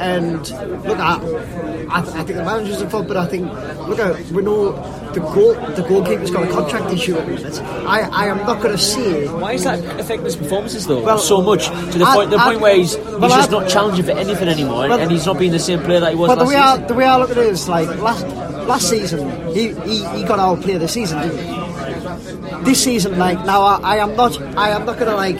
and 0.00 0.48
look 0.86 0.98
at, 0.98 1.00
I, 1.00 1.98
I 1.98 2.02
think 2.02 2.26
the 2.28 2.44
manager's 2.44 2.82
at 2.82 2.90
fault, 2.90 3.08
but 3.08 3.16
I 3.16 3.26
think 3.26 3.50
look 3.88 3.98
at 3.98 4.16
we 4.30 4.42
know 4.42 4.72
the 5.12 5.20
goal. 5.20 5.54
The 5.74 5.84
goalkeeper's 5.88 6.30
got 6.30 6.48
a 6.48 6.52
contract 6.52 6.92
issue 6.92 7.16
at 7.16 7.26
the 7.26 7.32
minute. 7.34 7.60
I, 7.62 8.00
I 8.02 8.26
am 8.26 8.38
not 8.38 8.62
going 8.62 8.76
to 8.76 8.82
say. 8.82 9.26
Why 9.28 9.52
is 9.54 9.64
that 9.64 9.78
affecting 10.00 10.24
his 10.24 10.36
performances 10.36 10.86
though? 10.86 11.02
Well, 11.02 11.18
so 11.18 11.40
much 11.42 11.66
to 11.66 11.98
the 11.98 12.04
I- 12.04 12.14
point, 12.14 12.30
the 12.30 12.36
I- 12.38 12.44
point 12.44 12.60
where 12.60 12.76
he's, 12.76 12.94
he's 12.94 13.04
well, 13.06 13.28
just 13.28 13.50
I- 13.50 13.52
not 13.52 13.68
challenging 13.68 14.04
for 14.04 14.12
anything 14.12 14.48
anymore, 14.48 14.88
Well, 14.88 15.00
and 15.00 15.10
he's 15.10 15.26
not 15.26 15.38
being 15.38 15.52
the 15.52 15.58
same 15.58 15.80
player 15.80 16.00
that 16.00 16.10
he 16.12 16.16
was 16.18 16.28
But 16.28 16.36
the 16.36 16.44
last 16.44 16.48
way 16.50 16.56
I, 16.56 16.72
season. 16.74 16.86
the 16.88 16.94
way 16.94 17.04
I 17.04 17.16
look 17.18 17.30
at 17.30 17.38
it 17.38 17.46
is 17.46 17.68
like 17.68 17.88
last 18.00 18.26
last 18.68 18.88
season, 18.88 19.20
he, 19.54 19.72
he, 19.88 20.04
he 20.16 20.24
got 20.24 20.38
our 20.38 20.56
player 20.56 20.76
of 20.76 20.82
the 20.82 20.88
season, 20.88 21.20
didn't 21.22 21.38
he? 21.38 22.64
This 22.64 22.82
season, 22.84 23.18
like 23.18 23.38
now, 23.46 23.62
I, 23.62 23.76
I 23.82 23.96
am 23.98 24.14
not 24.16 24.40
I 24.56 24.70
am 24.70 24.84
not 24.84 24.98
gonna 24.98 25.14
like 25.14 25.38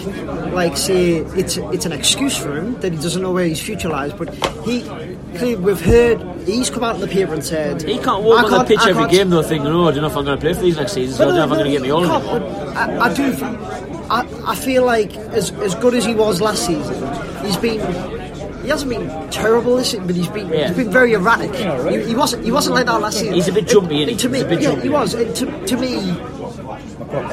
like 0.53 0.77
say 0.77 1.17
it's 1.41 1.57
it's 1.57 1.85
an 1.87 1.93
excuse 1.93 2.37
for 2.37 2.57
him 2.57 2.79
that 2.81 2.93
he 2.93 2.99
doesn't 2.99 3.21
know 3.23 3.33
where 3.33 3.47
his 3.47 3.61
future 3.61 3.89
lies. 3.89 4.13
But 4.13 4.35
he, 4.65 4.83
clearly 5.37 5.57
we've 5.57 5.81
heard 5.81 6.21
he's 6.47 6.71
come 6.71 6.85
out 6.85 6.95
in 6.95 7.01
the 7.01 7.09
paper 7.09 7.35
and 7.35 7.45
said 7.45 7.83
He 7.83 7.99
can't 7.99 8.23
walk 8.23 8.41
I 8.41 8.45
on 8.45 8.51
the 8.51 8.57
can't- 8.59 8.69
pitch 8.69 8.79
I 8.81 8.91
every 8.91 9.03
can't- 9.05 9.13
game 9.13 9.31
though, 9.31 9.43
thinking, 9.43 9.67
"Oh, 9.69 9.89
I 9.89 9.93
don't 9.93 10.03
know 10.03 10.07
if 10.09 10.17
I'm 10.17 10.25
going 10.25 10.39
to 10.39 10.41
play 10.41 10.55
for 10.55 10.63
these 10.63 10.77
next 10.77 10.93
season. 10.93 11.17
So 11.17 11.25
I 11.25 11.27
don't 11.27 11.37
know 11.37 11.45
if 11.45 11.51
I'm 11.51 11.59
going 11.59 11.65
to 11.67 11.73
get 11.73 11.83
me 11.83 11.91
all 11.91 12.05
you 12.07 12.13
of 12.13 12.23
can't, 12.25 12.43
it." 12.45 12.49
but 12.49 12.77
I, 12.77 13.11
I 13.11 13.15
do. 13.15 14.05
I, 14.11 14.53
I 14.53 14.55
feel 14.55 14.85
like 14.87 15.15
as 15.17 15.51
as 15.53 15.75
good 15.75 15.95
as 15.95 16.05
he 16.05 16.15
was 16.15 16.41
last 16.41 16.65
season, 16.67 16.95
he's 17.45 17.57
been. 17.57 18.18
He 18.69 18.73
hasn't 18.73 18.91
been 18.91 19.31
terrible 19.31 19.77
this 19.77 19.93
season, 19.93 20.07
but 20.07 20.15
he's 20.15 20.29
been 20.29 20.51
Yeah. 20.51 20.69
he's 20.69 20.77
been 20.77 20.91
very 20.93 21.15
erratic. 21.15 21.55
He, 21.55 22.05
he 22.11 22.15
wasn't 22.15 22.45
he 22.45 22.53
wasn't 22.53 22.75
like 22.75 22.85
that 22.85 23.01
last 23.01 23.19
season. 23.19 23.33
He's 23.33 23.49
a 23.49 23.53
bit 23.53 23.67
jumpy, 23.67 24.03
isn't 24.03 24.11
he? 24.11 24.17
To 24.17 24.29
me, 24.29 24.37
He's 24.37 24.45
a 24.45 24.49
bit 24.51 24.61
yeah, 24.61 24.69
jumpy. 24.69 24.83
he 24.83 24.89
was. 24.91 25.15
And 25.15 25.35
to, 25.37 25.67
to 25.69 25.77
me, 25.79 25.97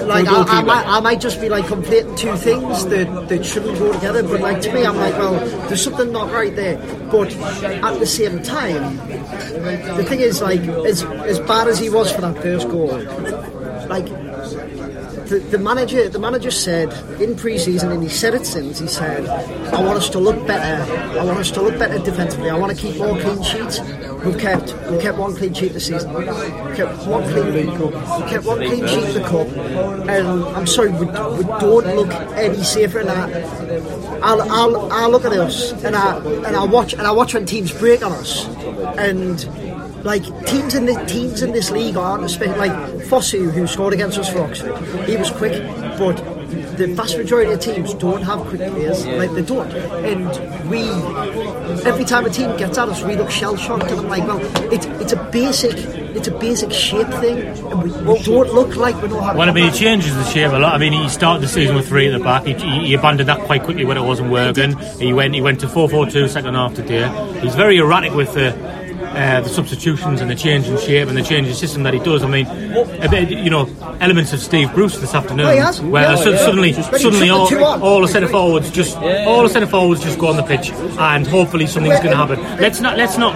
like 0.08 0.28
I, 0.30 0.60
I, 0.60 0.62
might, 0.64 0.88
I 0.88 1.00
might 1.02 1.20
just 1.20 1.42
be 1.42 1.50
like 1.50 1.66
conflating 1.66 2.18
two 2.18 2.38
things 2.38 2.86
that, 2.86 3.28
that 3.28 3.46
shouldn't 3.46 3.78
go 3.78 3.92
together. 3.92 4.24
But 4.24 4.40
like 4.40 4.62
to 4.62 4.72
me, 4.72 4.86
I'm 4.86 4.96
like, 4.96 5.14
well, 5.18 5.34
there's 5.68 5.84
something 5.84 6.10
not 6.14 6.32
right 6.32 6.56
there. 6.56 6.78
But 7.12 7.36
at 7.36 8.00
the 8.00 8.06
same 8.06 8.42
time, 8.42 8.96
the 9.98 10.06
thing 10.08 10.22
is, 10.22 10.42
like, 10.42 10.62
as 10.62 11.04
as 11.04 11.40
bad 11.42 11.68
as 11.68 11.80
he 11.80 11.90
was 11.90 12.14
for 12.14 12.22
that 12.22 12.42
first 12.42 12.70
goal, 12.70 12.88
like 13.90 14.08
the, 15.28 15.40
the 15.40 15.58
manager 15.58 16.08
the 16.08 16.20
manager 16.20 16.52
said 16.52 16.92
in 17.22 17.36
pre-season 17.36 17.92
and 17.92 18.04
he 18.04 18.10
said 18.10 18.34
it 18.34 18.46
since 18.46 18.80
he 18.80 18.88
said 18.88 19.28
I 19.28 19.82
want 19.82 19.98
us 19.98 20.10
to 20.10 20.20
look 20.20 20.46
better. 20.48 20.92
I 21.20 21.24
want 21.24 21.40
us 21.40 21.52
to 21.52 21.62
look 21.62 21.78
better 21.80 21.98
defensively. 22.00 22.50
I 22.50 22.58
want 22.58 22.76
to 22.76 22.82
keep 22.82 22.98
more 22.98 23.20
clean 23.20 23.42
sheets. 23.44 23.80
We've 24.24 24.38
kept 24.38 24.74
we've 24.90 25.02
kept 25.02 25.18
one 25.18 25.36
clean 25.36 25.54
sheet 25.54 25.74
this 25.74 25.88
season. 25.88 26.14
We 26.14 26.26
kept 26.76 27.06
one 27.08 27.24
clean 27.24 27.54
we 27.54 28.30
kept 28.30 28.46
one 28.46 28.58
clean 28.58 28.88
sheet 28.88 29.14
the 29.14 29.22
cup. 29.22 29.48
And 30.08 30.28
I'm 30.56 30.68
sorry 30.68 30.92
we, 30.92 31.06
we 31.06 31.44
don't 31.44 31.96
look 31.96 32.12
any 32.34 32.64
safer 32.64 33.00
in 33.00 33.08
that. 33.08 34.24
I'll, 34.24 34.42
I'll, 34.42 34.92
I'll 34.92 35.12
look 35.12 35.26
at 35.26 35.34
us 35.34 35.72
and 35.84 35.96
I 35.96 36.18
and 36.18 36.56
I 36.56 36.64
watch 36.66 36.94
and 36.94 37.04
I 37.04 37.12
watch 37.12 37.34
when 37.34 37.46
teams 37.46 37.72
break 37.72 38.06
on 38.06 38.12
us. 38.12 38.48
And 38.98 39.44
like 40.06 40.24
teams 40.46 40.76
in 40.76 40.86
the 40.86 40.94
teams 41.06 41.42
in 41.42 41.52
this 41.52 41.72
league 41.72 41.98
aren't 41.98 42.22
like 42.58 42.72
Fosu 43.10 43.52
who 43.52 43.66
scored 43.66 43.94
against 43.94 44.20
us 44.20 44.32
for 44.32 44.42
Oxford 44.42 44.78
he 45.10 45.18
was 45.18 45.32
quick 45.32 45.64
but 45.98 46.16
the 46.78 46.88
vast 46.94 47.18
majority 47.18 47.52
of 47.52 47.60
teams 47.60 47.94
don't 47.96 48.22
have 48.22 48.40
quick 48.42 48.62
players 48.72 49.06
like 49.08 49.32
they 49.32 49.42
don't 49.42 49.72
and 50.06 50.70
we 50.70 50.82
every 51.90 52.06
time 52.06 52.26
a 52.26 52.30
team 52.30 52.56
gets 52.56 52.78
at 52.78 52.88
us 52.88 53.02
we 53.04 53.16
look 53.16 53.32
shell 53.32 53.58
shocked 53.58 53.90
and 53.90 54.02
I'm 54.02 54.08
like 54.08 54.28
well 54.28 54.40
it's 54.72 54.86
it's 55.02 55.14
a 55.14 55.30
basic 55.32 55.76
it's 56.16 56.28
a 56.28 56.32
basic 56.32 56.72
shape 56.72 57.08
thing 57.08 57.40
and 57.40 57.84
we, 57.84 57.90
don't 58.24 58.54
look 58.54 58.76
like 58.76 59.02
we 59.02 59.10
know 59.10 59.20
how 59.20 59.34
to 59.34 59.38
Well, 59.40 59.50
I 59.50 59.52
mean, 59.52 59.70
he 59.70 59.78
changes 59.78 60.16
the 60.16 60.24
shape 60.24 60.54
a 60.54 60.58
lot. 60.58 60.74
I 60.74 60.78
mean, 60.78 60.94
he 60.94 61.10
started 61.10 61.44
the 61.44 61.48
season 61.50 61.76
with 61.76 61.90
three 61.90 62.08
at 62.08 62.18
the 62.18 62.24
back. 62.24 62.46
He, 62.46 62.54
he, 62.54 62.88
he 62.88 62.94
abandoned 62.94 63.28
that 63.28 63.42
quite 63.42 63.64
quickly 63.64 63.84
when 63.84 63.98
it 63.98 64.04
wasn't 64.04 64.32
working. 64.32 64.78
He 64.98 65.12
went 65.12 65.36
he 65.36 65.42
went 65.42 65.60
to 65.60 65.68
4-4-2 65.68 66.30
second 66.30 66.54
half 66.54 66.74
today. 66.74 67.10
He's 67.42 67.54
very 67.56 67.78
erratic 67.78 68.14
with 68.14 68.34
the 68.34 68.75
uh, 69.16 69.42
the 69.42 69.50
substitutions 69.50 70.22
and 70.22 70.30
the 70.30 70.36
change 70.36 70.68
in 70.68 70.78
shape 70.78 71.08
and 71.08 71.18
the 71.18 71.24
change 71.24 71.48
in 71.48 71.54
system 71.54 71.84
that 71.84 71.94
he 71.94 72.00
does. 72.00 72.24
I 72.24 72.28
mean, 72.28 72.46
a 72.48 73.08
bit, 73.10 73.30
you 73.30 73.50
know, 73.50 73.68
elements 74.02 74.34
of 74.34 74.40
Steve 74.40 74.74
Bruce 74.74 74.98
this 74.98 75.14
afternoon, 75.14 75.46
Oh, 75.48 75.84
where 75.90 76.04
Yeah. 76.04 76.16
su- 76.16 76.32
Yeah. 76.32 76.38
suddenly 76.38 76.74
suddenly 76.74 77.30
all, 77.30 77.48
the 77.48 77.56
two 77.56 77.64
on. 77.64 77.82
all 77.82 78.02
the 78.02 78.08
centre 78.08 78.28
forwards 78.28 78.70
just 78.72 78.98
all 78.98 79.44
the 79.44 79.50
centre 79.50 79.68
forwards 79.68 80.04
just 80.04 80.20
go 80.20 80.28
on 80.28 80.36
the 80.38 80.44
pitch, 80.44 80.72
and 81.00 81.26
hopefully 81.28 81.66
something's 81.68 82.00
going 82.00 82.12
to 82.12 82.18
happen. 82.18 82.40
Let's 82.60 82.82
not 82.82 82.98
let's 82.98 83.18
not 83.18 83.34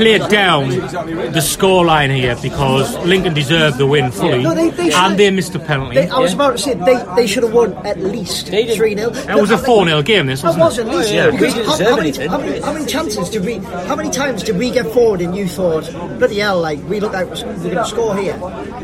play 0.00 0.18
down 0.28 0.68
the 0.70 1.40
scoreline 1.40 2.14
here 2.14 2.36
because 2.42 2.96
Lincoln 3.06 3.34
deserved 3.34 3.78
the 3.78 3.86
win 3.86 4.10
fully, 4.10 4.42
No, 4.42 4.54
they- 4.54 4.70
they 4.70 4.90
should- 4.90 5.00
and 5.02 5.18
they 5.18 5.30
missed 5.30 5.54
a 5.54 5.58
penalty. 5.58 5.94
They, 5.96 6.08
I 6.08 6.18
was 6.18 6.32
about 6.34 6.52
to 6.56 6.58
say 6.58 6.74
they, 6.74 6.98
they 7.16 7.26
should 7.26 7.42
have 7.42 7.52
won 7.52 7.74
at 7.86 7.98
least 8.00 8.46
didn't. 8.50 8.76
three 8.76 8.94
0 8.96 9.10
That 9.10 9.38
was 9.40 9.50
a 9.50 9.58
4 9.58 9.86
0 9.86 10.02
game, 10.02 10.26
this 10.26 10.42
wasn't 10.42 10.64
was 10.64 10.78
it? 10.78 10.86
at 10.86 10.94
least. 10.96 11.10
Oh, 11.10 11.14
yeah. 11.14 11.30
Because 11.30 11.54
how, 11.54 11.90
how, 11.90 11.96
many, 11.96 12.10
how, 12.26 12.38
many, 12.38 12.60
how 12.60 12.72
many 12.72 12.86
chances 12.86 13.28
did 13.30 13.44
we? 13.44 13.54
How 13.88 13.96
many 13.96 14.10
times 14.10 14.42
did 14.42 14.56
we 14.56 14.70
get 14.70 14.86
forward 14.92 15.20
and 15.20 15.36
you 15.36 15.46
thought, 15.46 15.84
bloody 16.18 16.38
hell, 16.38 16.60
like 16.60 16.78
we 16.88 17.00
look 17.00 17.12
like 17.12 17.26
we're 17.28 17.36
going 17.40 17.74
to 17.76 17.84
score 17.86 18.16
here? 18.16 18.38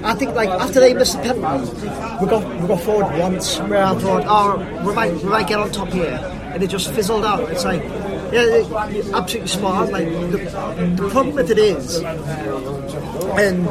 I 0.04 0.14
think 0.14 0.34
like 0.34 0.48
after 0.50 0.80
they 0.80 0.94
missed 0.94 1.14
the 1.16 1.22
penalty, 1.22 1.72
we 2.20 2.26
got 2.30 2.60
we 2.60 2.68
got 2.68 2.80
forward 2.80 3.18
once 3.18 3.58
where 3.60 3.82
I 3.84 3.94
thought, 3.98 4.24
oh, 4.26 4.84
we 4.86 4.94
might 4.94 5.12
we 5.14 5.24
might 5.24 5.46
get 5.48 5.58
on 5.58 5.70
top 5.72 5.88
here, 5.88 6.18
and 6.52 6.62
it 6.62 6.68
just 6.68 6.92
fizzled 6.92 7.24
out. 7.24 7.48
It's 7.50 7.64
like. 7.64 7.82
Yeah, 8.32 9.14
absolutely 9.14 9.62
on. 9.62 9.90
Like 9.90 10.06
the, 10.06 10.96
the 10.96 11.08
problem 11.10 11.34
with 11.34 11.50
it 11.50 11.58
is, 11.58 11.96
and 13.38 13.66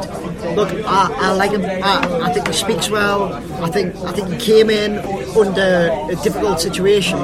look, 0.56 0.72
I, 0.86 1.12
I 1.12 1.32
like 1.32 1.50
him. 1.50 1.64
I, 1.64 2.28
I 2.28 2.32
think 2.32 2.46
he 2.48 2.52
speaks 2.52 2.88
well. 2.88 3.32
I 3.62 3.70
think 3.70 3.94
I 3.96 4.12
think 4.12 4.28
he 4.28 4.38
came 4.38 4.70
in 4.70 4.98
under 5.36 5.90
a 6.10 6.16
difficult 6.22 6.60
situation. 6.60 7.18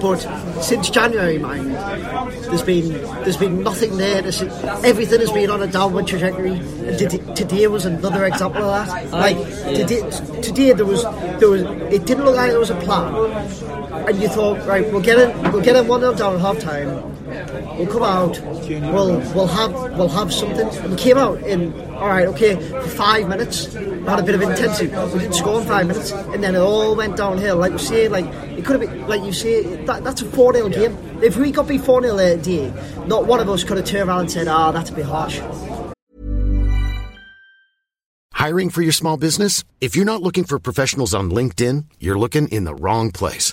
But 0.00 0.18
since 0.62 0.90
January, 0.90 1.38
mind, 1.38 1.74
there's 1.74 2.62
been 2.62 2.88
there's 3.22 3.36
been 3.36 3.62
nothing 3.62 3.96
there. 3.96 4.22
There's, 4.22 4.42
everything 4.42 5.20
has 5.20 5.32
been 5.32 5.50
on 5.50 5.62
a 5.62 5.66
downward 5.66 6.06
trajectory. 6.06 6.52
And 6.52 6.98
today, 6.98 7.18
today 7.34 7.66
was 7.68 7.84
another 7.86 8.24
example 8.26 8.64
of 8.64 8.86
that. 8.86 9.10
Like 9.12 9.36
today, 9.76 10.00
today 10.42 10.72
there 10.72 10.86
was 10.86 11.02
there 11.38 11.48
was 11.48 11.62
it 11.92 12.04
didn't 12.06 12.24
look 12.24 12.36
like 12.36 12.50
there 12.50 12.60
was 12.60 12.70
a 12.70 12.80
plan. 12.80 13.14
And 14.08 14.22
you 14.22 14.28
thought, 14.28 14.66
right, 14.66 14.90
we'll 14.90 15.02
get 15.02 15.18
in, 15.18 15.52
we'll 15.52 15.60
get 15.60 15.76
in 15.76 15.86
one 15.86 16.00
0 16.00 16.14
down 16.14 16.36
at 16.36 16.40
half 16.40 16.58
time. 16.60 16.88
We'll 17.76 17.88
come 17.88 18.02
out. 18.02 18.40
We'll 18.40 19.18
we'll 19.34 19.46
have 19.46 19.74
we'll 19.98 20.08
have 20.08 20.32
something. 20.32 20.90
We 20.90 20.96
came 20.96 21.18
out 21.18 21.42
in 21.42 21.78
all 21.90 22.08
right, 22.08 22.26
okay, 22.28 22.54
for 22.54 22.88
five 22.88 23.28
minutes. 23.28 23.74
We 23.74 24.04
had 24.04 24.18
a 24.18 24.22
bit 24.22 24.34
of 24.34 24.40
intensity. 24.40 24.88
We 24.88 25.18
didn't 25.18 25.34
score 25.34 25.60
in 25.60 25.66
five 25.66 25.86
minutes, 25.88 26.12
and 26.12 26.42
then 26.42 26.54
it 26.54 26.58
all 26.58 26.96
went 26.96 27.18
downhill. 27.18 27.58
Like 27.58 27.72
you 27.72 27.78
say, 27.78 28.08
like 28.08 28.24
it 28.24 28.64
could 28.64 28.80
have 28.80 28.90
been, 28.90 29.06
like 29.08 29.22
you 29.24 29.32
say, 29.34 29.84
that, 29.84 30.04
that's 30.04 30.22
a 30.22 30.24
four 30.24 30.54
0 30.54 30.70
game. 30.70 30.96
If 31.22 31.36
we 31.36 31.52
got 31.52 31.68
beat 31.68 31.82
four 31.82 32.00
0 32.00 32.16
that 32.16 32.42
day, 32.42 32.72
not 33.06 33.26
one 33.26 33.40
of 33.40 33.50
us 33.50 33.62
could 33.62 33.76
have 33.76 33.84
turned 33.84 34.08
around 34.08 34.20
and 34.20 34.30
said, 34.30 34.48
"Ah, 34.48 34.72
that's 34.72 34.88
a 34.88 34.94
bit 34.94 35.04
harsh." 35.04 35.38
Hiring 38.32 38.70
for 38.70 38.80
your 38.80 38.92
small 38.92 39.18
business? 39.18 39.64
If 39.82 39.94
you're 39.94 40.06
not 40.06 40.22
looking 40.22 40.44
for 40.44 40.58
professionals 40.58 41.12
on 41.12 41.30
LinkedIn, 41.30 41.84
you're 42.00 42.18
looking 42.18 42.48
in 42.48 42.64
the 42.64 42.74
wrong 42.74 43.10
place. 43.12 43.52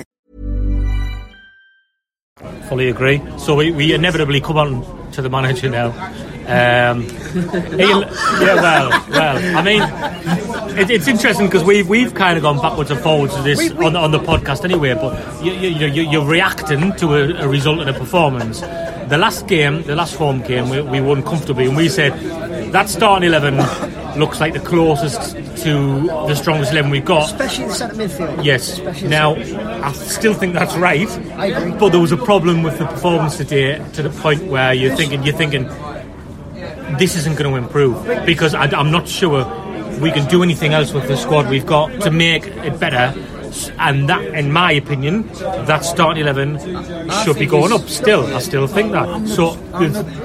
Fully 2.69 2.89
agree. 2.89 3.21
So 3.37 3.55
we, 3.55 3.71
we 3.71 3.93
inevitably 3.93 4.41
come 4.41 4.57
on 4.57 5.11
to 5.11 5.21
the 5.21 5.29
manager 5.29 5.69
now. 5.69 5.87
Um, 6.47 7.03
yeah, 7.77 8.55
well, 8.55 8.89
well. 9.09 9.57
I 9.57 9.61
mean, 9.63 9.81
it, 10.77 10.89
it's 10.89 11.07
interesting 11.07 11.45
because 11.45 11.63
we've 11.63 11.87
we've 11.87 12.13
kind 12.13 12.37
of 12.37 12.43
gone 12.43 12.59
backwards 12.61 12.91
and 12.91 12.99
forwards 12.99 13.35
to 13.35 13.41
this 13.41 13.71
on, 13.73 13.93
the- 13.93 13.99
on 13.99 14.11
the 14.11 14.19
podcast 14.19 14.63
anyway. 14.63 14.93
But 14.95 15.43
you, 15.43 15.51
you, 15.53 15.87
you, 15.87 16.09
you're 16.09 16.25
reacting 16.25 16.93
to 16.97 17.13
a, 17.15 17.43
a 17.45 17.47
result 17.47 17.79
and 17.79 17.89
a 17.89 17.93
performance. 17.93 18.61
The 18.61 19.17
last 19.17 19.47
game, 19.47 19.83
the 19.83 19.95
last 19.95 20.15
home 20.15 20.41
game, 20.41 20.69
we, 20.69 20.81
we 20.81 21.01
won 21.01 21.21
comfortably, 21.23 21.65
and 21.67 21.75
we 21.77 21.89
said 21.89 22.13
that 22.71 22.89
starting 22.89 23.27
eleven 23.27 23.57
looks 24.19 24.39
like 24.39 24.53
the 24.53 24.59
closest 24.59 25.35
to 25.63 26.01
the 26.27 26.35
strongest 26.35 26.71
eleven 26.71 26.91
we've 26.91 27.05
got. 27.05 27.25
Especially 27.25 27.63
in 27.63 27.69
the 27.69 27.75
centre 27.75 27.95
midfield. 27.95 28.43
Yes. 28.43 28.79
Now, 29.03 29.35
I 29.35 29.91
still 29.93 30.33
think 30.33 30.53
that's 30.53 30.75
right. 30.75 31.09
I 31.37 31.47
agree. 31.47 31.71
But 31.77 31.89
there 31.89 32.01
was 32.01 32.11
a 32.11 32.17
problem 32.17 32.63
with 32.63 32.77
the 32.77 32.85
performance 32.85 33.37
today 33.37 33.83
to 33.93 34.03
the 34.03 34.09
point 34.09 34.43
where 34.43 34.73
you're 34.73 34.95
thinking, 34.95 35.23
you're 35.23 35.35
thinking, 35.35 35.69
this 36.97 37.15
isn't 37.15 37.37
going 37.37 37.49
to 37.51 37.57
improve 37.57 38.25
because 38.25 38.53
I, 38.53 38.65
am 38.79 38.91
not 38.91 39.07
sure 39.07 39.45
we 39.99 40.11
can 40.11 40.27
do 40.27 40.43
anything 40.43 40.73
else 40.73 40.93
with 40.93 41.07
the 41.07 41.15
squad 41.15 41.49
we've 41.49 41.65
got 41.65 42.01
to 42.01 42.11
make 42.11 42.45
it 42.45 42.79
better. 42.79 43.13
And 43.77 44.07
that, 44.09 44.23
in 44.23 44.51
my 44.51 44.71
opinion, 44.71 45.27
that 45.67 45.83
starting 45.85 46.23
eleven 46.23 46.57
should 47.23 47.37
be 47.37 47.45
going 47.45 47.71
up. 47.73 47.81
Still, 47.89 48.25
I 48.35 48.39
still 48.39 48.67
think 48.67 48.91
that. 48.93 49.27
So, 49.27 49.57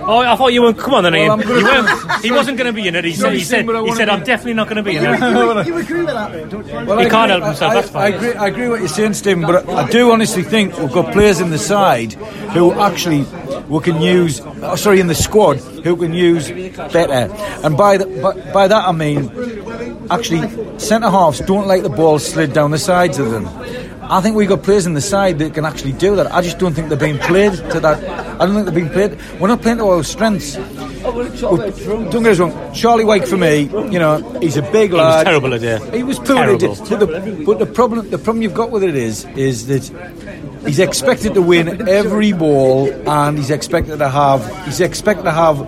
oh, 0.07 0.19
I 0.21 0.37
thought 0.37 0.53
you 0.53 0.63
were. 0.63 0.73
Come 0.73 0.95
on, 0.95 1.05
then. 1.05 1.15
Ian. 1.15 1.31
Oh, 1.45 1.57
you 1.59 1.65
weren't. 1.65 2.23
He 2.27 2.31
wasn't 2.33 2.57
going 2.59 2.67
to 2.67 2.73
be 2.73 2.89
in 2.89 2.95
it. 2.97 3.05
He 3.05 3.13
said. 3.13 3.33
He 3.35 3.41
said. 3.41 3.67
he 3.69 3.95
said, 3.95 4.09
I'm 4.09 4.25
definitely 4.25 4.55
not 4.55 4.69
going 4.69 4.77
to 4.77 4.83
be 4.83 4.97
in 4.97 5.05
it. 5.05 5.21
you, 5.21 5.75
you 5.75 5.79
agree 5.81 5.99
with 6.01 6.07
that, 6.15 6.33
though, 6.33 6.47
don't 6.47 6.67
you? 6.67 6.75
Well, 6.87 6.99
He 6.99 7.07
I 7.07 7.09
can't 7.09 7.31
agree- 7.31 7.41
help 7.41 7.45
himself, 7.45 7.71
I, 7.71 7.75
that's 7.75 7.91
fine. 7.91 8.03
I 8.13 8.17
agree, 8.17 8.35
I 8.35 8.47
agree 8.49 8.69
what 8.69 8.79
you're 8.81 8.89
saying, 8.89 9.15
Stephen, 9.15 9.43
but 9.43 9.69
I, 9.69 9.85
I 9.85 9.91
do 9.91 10.11
honestly 10.13 10.43
think 10.43 10.77
we've 10.79 10.93
got 10.93 11.13
players 11.13 11.41
in 11.41 11.51
the 11.51 11.59
side 11.59 12.15
who 12.55 12.73
actually 12.73 13.25
we 13.69 13.81
can 13.81 14.01
use. 14.01 14.41
oh, 14.41 14.77
sorry, 14.77 15.01
in 15.01 15.07
the 15.07 15.15
squad 15.15 15.59
who 15.59 15.97
can 15.97 16.13
use 16.15 16.51
better. 16.51 17.33
And 17.65 17.77
by, 17.77 17.99
the, 17.99 18.07
by, 18.07 18.53
by 18.53 18.69
that 18.69 18.89
I 18.89 18.93
mean, 18.93 19.29
actually, 20.11 20.79
centre 20.79 21.11
halves 21.11 21.41
don't 21.41 21.67
like 21.67 21.83
the 21.83 21.89
ball 21.91 22.19
slid 22.19 22.53
down 22.53 22.71
the 22.71 22.79
sides 22.79 23.19
of 23.19 23.31
them. 23.31 23.49
I 24.09 24.21
think 24.21 24.37
we've 24.37 24.49
got 24.49 24.63
players 24.63 24.87
in 24.87 24.95
the 24.95 25.01
side 25.01 25.41
that 25.41 25.53
can 25.55 25.65
actually 25.65 25.93
do 25.93 26.15
that. 26.17 26.33
I 26.33 26.41
just 26.41 26.61
don't 26.61 26.75
think 26.75 26.89
they're 26.89 26.97
being 26.99 27.19
played 27.19 27.55
to 27.73 27.81
that. 27.81 27.99
I 28.41 28.47
don't 28.47 28.55
think 28.55 28.67
they're 28.67 28.75
being 28.75 28.91
played. 28.91 29.19
We're 29.41 29.49
not 29.49 29.63
playing 29.63 29.79
to 29.79 29.87
our 29.89 30.05
strengths. 30.05 30.55
Don't 30.55 32.23
get 32.23 32.27
us 32.33 32.39
wrong. 32.39 32.73
Charlie 32.73 33.05
Wyke 33.05 33.27
for 33.27 33.37
me, 33.37 33.63
you 33.93 33.99
know, 33.99 34.19
he's 34.41 34.57
a 34.57 34.63
big 34.63 34.91
He 34.91 34.97
was 34.97 35.01
lad. 35.01 35.25
terrible 35.27 35.51
today. 35.51 35.79
He 35.97 36.03
was 36.05 36.19
poor. 36.19 36.27
Terrible. 36.37 36.77
But 36.77 37.01
the, 37.01 37.43
but 37.47 37.59
the 37.59 37.67
problem, 37.67 38.09
the 38.11 38.19
problem 38.19 38.43
you've 38.43 38.55
got 38.55 38.71
with 38.71 38.85
it 38.85 38.95
is, 38.95 39.25
is 39.37 39.67
that 39.67 39.85
he's 40.67 40.79
expected 40.79 41.35
to 41.35 41.43
win 41.43 41.89
every 41.89 42.33
ball, 42.33 42.89
and 43.09 43.37
he's 43.39 43.51
expected 43.51 43.99
to 43.99 44.09
have 44.09 44.65
he's 44.67 44.81
expected 44.81 45.25
to 45.25 45.33
have 45.33 45.59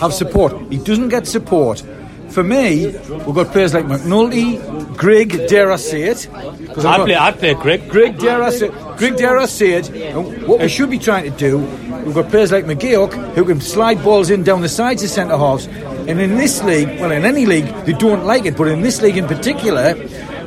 have 0.00 0.12
support. 0.12 0.54
He 0.70 0.78
doesn't 0.78 1.08
get 1.08 1.26
support. 1.28 1.82
For 2.30 2.44
me, 2.44 2.86
we've 3.26 3.34
got 3.34 3.48
players 3.52 3.74
like 3.74 3.86
McNulty, 3.86 4.96
Grigg, 4.96 5.48
dare 5.48 5.72
I 5.72 5.76
say 5.76 6.02
it? 6.02 6.28
'Cause 6.74 6.84
I've 6.84 6.92
I'd 6.92 6.96
got- 6.98 7.06
play, 7.06 7.14
I'd 7.16 7.38
play 7.38 7.54
Grigg. 7.54 7.88
Grigg 7.88 8.18
dare 8.18 8.42
I 8.42 8.50
say, 8.50 8.70
Grigg 8.96 9.16
dare 9.16 9.38
I 9.38 9.46
say 9.46 9.72
it. 9.72 9.88
And 9.90 10.46
what 10.46 10.60
we 10.60 10.68
should 10.68 10.90
be 10.90 10.98
trying 10.98 11.24
to 11.24 11.30
do, 11.36 11.58
we've 12.04 12.14
got 12.14 12.28
players 12.30 12.52
like 12.52 12.66
McGeouch 12.66 13.12
who 13.34 13.44
can 13.44 13.60
slide 13.60 14.02
balls 14.04 14.30
in 14.30 14.44
down 14.44 14.60
the 14.62 14.68
sides 14.68 15.02
of 15.02 15.10
centre 15.10 15.36
halves. 15.36 15.66
And 16.06 16.20
in 16.20 16.36
this 16.38 16.62
league, 16.62 17.00
well, 17.00 17.10
in 17.10 17.24
any 17.24 17.46
league, 17.46 17.66
they 17.84 17.92
don't 17.94 18.24
like 18.24 18.46
it, 18.46 18.56
but 18.56 18.68
in 18.68 18.82
this 18.82 19.02
league 19.02 19.16
in 19.16 19.26
particular, 19.26 19.96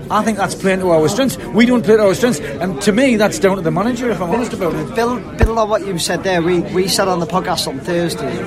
I 0.09 0.23
think 0.23 0.37
that's 0.37 0.55
playing 0.55 0.79
to 0.81 0.91
our 0.91 1.07
strengths. 1.09 1.37
We 1.53 1.65
don't 1.65 1.83
play 1.83 1.97
to 1.97 2.03
our 2.03 2.13
strengths, 2.13 2.39
and 2.39 2.81
to 2.81 2.91
me, 2.91 3.15
that's 3.17 3.39
down 3.39 3.55
to 3.57 3.61
the 3.61 3.71
manager. 3.71 4.09
If 4.09 4.21
I'm 4.21 4.29
honest 4.31 4.53
about 4.53 4.73
it. 4.75 4.95
Bill, 4.95 5.19
building 5.19 5.57
on 5.57 5.69
what 5.69 5.85
you 5.85 5.97
said 5.99 6.23
there, 6.23 6.41
we, 6.41 6.59
we 6.59 6.87
said 6.87 7.07
on 7.07 7.19
the 7.19 7.25
podcast 7.27 7.67
on 7.67 7.79
Thursday. 7.79 8.45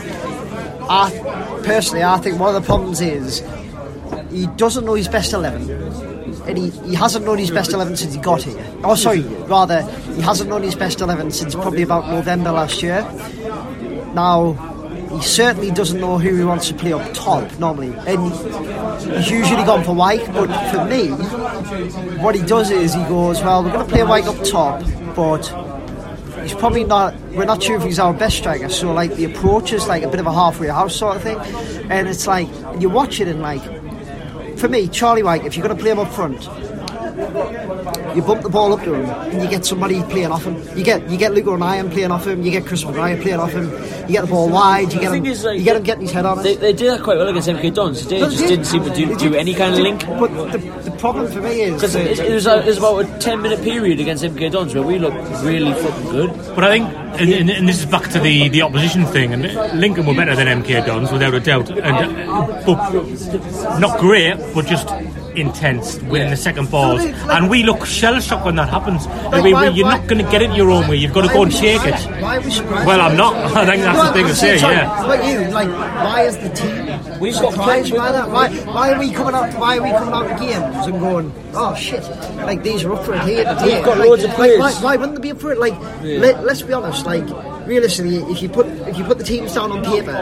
I 0.88 1.10
personally, 1.66 2.02
I 2.02 2.16
think 2.18 2.38
one 2.40 2.54
of 2.54 2.62
the 2.62 2.66
problems 2.66 3.00
is 3.02 3.42
he 4.30 4.46
doesn't 4.56 4.84
know 4.86 4.94
his 4.94 5.08
best 5.08 5.32
eleven, 5.34 5.68
and 6.48 6.56
he, 6.56 6.70
he 6.70 6.94
hasn't 6.94 7.26
known 7.26 7.38
his 7.38 7.50
best 7.50 7.72
eleven 7.72 7.96
since 7.96 8.14
he 8.14 8.20
got 8.20 8.42
here. 8.42 8.64
Oh, 8.84 8.94
sorry, 8.94 9.20
rather 9.48 9.82
he 10.14 10.22
hasn't 10.22 10.48
known 10.48 10.62
his 10.62 10.74
best 10.74 11.00
eleven 11.00 11.30
since 11.30 11.54
probably 11.54 11.82
about 11.82 12.08
November 12.08 12.52
last 12.52 12.82
year. 12.82 13.02
Now 14.14 14.54
he 15.10 15.20
certainly 15.22 15.70
doesn't 15.70 16.00
know 16.00 16.18
who 16.18 16.36
he 16.36 16.44
wants 16.44 16.68
to 16.68 16.74
play 16.74 16.92
up 16.92 17.12
top 17.14 17.58
normally, 17.58 17.92
and 18.06 18.32
he's 19.16 19.30
usually 19.30 19.64
gone 19.64 19.82
for 19.84 19.94
Wyke. 19.94 20.26
But 20.32 20.48
for 20.70 20.84
me, 20.84 21.10
what 22.22 22.34
he 22.34 22.42
does 22.42 22.70
is 22.70 22.94
he 22.94 23.02
goes, 23.04 23.42
well, 23.42 23.62
we're 23.64 23.72
going 23.72 23.86
to 23.86 23.92
play 23.92 24.02
Wyke 24.04 24.26
up 24.26 24.42
top, 24.44 24.82
but 25.14 25.42
he's 26.46 26.56
probably 26.58 26.84
not. 26.84 27.14
We're 27.32 27.44
not 27.44 27.62
sure 27.62 27.76
if 27.76 27.82
he's 27.82 27.98
our 27.98 28.14
best 28.14 28.38
striker. 28.38 28.68
So 28.68 28.92
like 28.92 29.14
the 29.14 29.24
approach 29.24 29.72
is 29.72 29.86
like 29.88 30.02
a 30.02 30.08
bit 30.08 30.20
of 30.20 30.26
a 30.26 30.32
halfway 30.32 30.68
house 30.68 30.96
sort 30.96 31.16
of 31.16 31.22
thing, 31.22 31.38
and 31.90 32.08
it's 32.08 32.26
like 32.26 32.48
you 32.80 32.88
watch 32.88 33.20
it 33.20 33.28
and 33.28 33.42
like, 33.42 33.62
for 34.58 34.68
me, 34.68 34.88
Charlie 34.88 35.22
Wyke, 35.22 35.44
if 35.44 35.56
you're 35.56 35.66
going 35.66 35.76
to 35.76 35.82
play 35.82 35.92
him 35.92 35.98
up 35.98 36.12
front. 36.12 36.48
You 37.16 38.22
bump 38.22 38.42
the 38.42 38.48
ball 38.50 38.72
up 38.74 38.82
to 38.84 38.92
him, 38.94 39.04
and 39.08 39.42
you 39.42 39.48
get 39.48 39.64
somebody 39.64 40.02
playing 40.02 40.26
off 40.30 40.44
him. 40.44 40.56
You 40.76 40.84
get 40.84 41.08
you 41.10 41.16
get 41.16 41.32
Luke 41.32 41.46
O'Nien 41.46 41.90
playing 41.90 42.10
off 42.10 42.26
him. 42.26 42.42
You 42.42 42.50
get 42.50 42.66
Chris 42.66 42.84
Maguire 42.84 43.16
playing 43.20 43.40
off 43.40 43.52
him. 43.52 43.70
You 44.06 44.12
get 44.12 44.22
the 44.22 44.26
ball 44.26 44.48
wide. 44.50 44.92
You 44.92 45.00
get 45.00 45.10
The 45.10 45.16
him. 45.16 45.26
is, 45.26 45.44
like, 45.44 45.58
you 45.58 45.64
get 45.64 45.76
him 45.76 45.82
getting 45.82 46.02
his 46.02 46.12
head 46.12 46.26
on 46.26 46.38
it. 46.40 46.42
They, 46.42 46.56
they 46.56 46.72
did 46.74 46.90
that 46.92 47.02
quite 47.02 47.16
well 47.16 47.28
against 47.28 47.48
MK 47.48 47.74
Dons. 47.74 48.06
They 48.06 48.18
just 48.20 48.38
they- 48.38 48.46
didn't 48.48 48.66
seem 48.66 48.84
to 48.84 48.94
do, 48.94 49.16
do 49.16 49.34
any 49.34 49.54
kind 49.54 49.72
of 49.74 49.80
link. 49.80 50.06
But 50.06 50.52
the, 50.52 50.58
the 50.90 50.90
problem 50.98 51.30
for 51.32 51.40
me 51.40 51.62
is 51.62 51.74
Because 51.74 51.94
that- 51.94 52.06
it, 52.06 52.18
it, 52.18 52.34
was 52.34 52.46
a, 52.46 52.60
it 52.60 52.66
was 52.66 52.78
about 52.78 53.04
a 53.04 53.18
10 53.18 53.40
minute 53.42 53.62
period 53.62 53.98
against 54.00 54.22
MK 54.22 54.52
Dons 54.52 54.74
where 54.74 54.84
we 54.84 54.98
looked 54.98 55.16
really 55.42 55.72
fucking 55.72 56.10
good. 56.10 56.30
But 56.54 56.64
I 56.64 56.70
think, 56.78 56.94
and, 57.20 57.32
and, 57.32 57.50
and 57.50 57.68
this 57.68 57.78
is 57.80 57.86
back 57.86 58.10
to 58.10 58.18
the, 58.20 58.48
the 58.50 58.60
opposition 58.62 59.06
thing, 59.06 59.32
and 59.32 59.42
Lincoln 59.80 60.04
were 60.06 60.14
better 60.14 60.36
than 60.36 60.62
MK 60.62 60.86
Dons, 60.86 61.10
without 61.10 61.32
a 61.34 61.40
doubt. 61.40 61.70
And, 61.70 61.82
uh, 62.30 62.62
but 62.66 63.78
not 63.80 63.98
great, 64.00 64.36
but 64.54 64.66
just 64.66 64.86
intense, 65.36 66.00
winning 66.02 66.30
the 66.30 66.36
second 66.36 66.70
balls. 66.70 67.02
So 67.02 67.08
like- 67.08 67.16
and 67.36 67.50
we 67.50 67.62
look 67.62 67.84
shell 67.86 68.18
shocked 68.20 68.44
when 68.46 68.56
that 68.56 68.68
happens. 68.68 69.06
I 69.06 69.28
Like, 69.28 69.44
mean, 69.44 69.52
why- 69.54 69.68
you're 69.68 69.86
why- 69.86 69.98
not 69.98 70.06
going 70.06 70.24
to 70.24 70.30
get 70.30 70.42
it 70.42 70.50
your 70.52 70.70
own 70.70 70.88
way, 70.88 70.96
you've 70.96 71.12
got 71.12 71.22
to 71.28 71.32
go 71.32 71.42
and 71.42 71.52
shake 71.52 71.80
surprised? 71.80 72.08
it. 72.10 72.22
Why 72.22 72.36
are 72.36 72.40
we 72.40 72.50
surprised? 72.50 72.86
Well, 72.86 73.00
I'm 73.00 73.16
not. 73.16 73.34
I 73.56 73.66
think 73.66 73.82
that's 73.82 73.98
No, 73.98 74.04
the 74.06 74.12
thing 74.12 74.24
I'm 74.24 74.30
to 74.30 74.34
saying, 74.36 74.58
say, 74.58 74.60
sorry, 74.62 74.76
yeah. 74.76 75.04
But 75.06 75.24
you, 75.26 75.40
like, 75.52 75.68
why 75.68 76.22
is 76.22 76.36
the 76.38 76.48
team 76.50 77.20
We've 77.20 77.32
got 77.34 77.52
surprised 77.52 77.90
players- 77.90 77.90
by 77.92 78.12
that? 78.12 78.30
Why, 78.30 78.48
why 78.50 78.92
are 78.92 78.98
we 78.98 79.10
coming 79.12 79.34
out? 79.34 79.54
Why 79.58 79.78
are 79.78 79.82
we 79.82 79.90
coming 79.90 80.14
out 80.14 80.28
to 80.38 80.44
games 80.44 80.86
and 80.86 81.00
going, 81.00 81.32
oh 81.54 81.74
shit, 81.74 82.02
like 82.44 82.62
these 82.62 82.84
are 82.84 82.92
up 82.92 83.04
for 83.04 83.14
it 83.14 83.22
here? 83.22 83.44
We've 83.64 83.84
got 83.84 83.98
like, 83.98 84.08
loads 84.08 84.24
of 84.24 84.30
like, 84.30 84.36
players. 84.36 84.58
why, 84.60 84.72
why 84.82 84.96
wouldn't 84.96 85.16
they 85.16 85.22
be 85.22 85.30
up 85.32 85.40
for 85.40 85.52
it? 85.52 85.58
Like, 85.58 85.74
let, 86.02 86.44
let's 86.44 86.62
be 86.62 86.72
honest. 86.72 87.06
Like, 87.06 87.24
realistically, 87.66 88.16
if 88.32 88.42
you 88.42 88.48
put 88.48 88.66
if 88.66 88.96
you 88.96 89.04
put 89.04 89.18
the 89.18 89.24
teams 89.24 89.54
down 89.54 89.72
on 89.72 89.84
paper, 89.84 90.16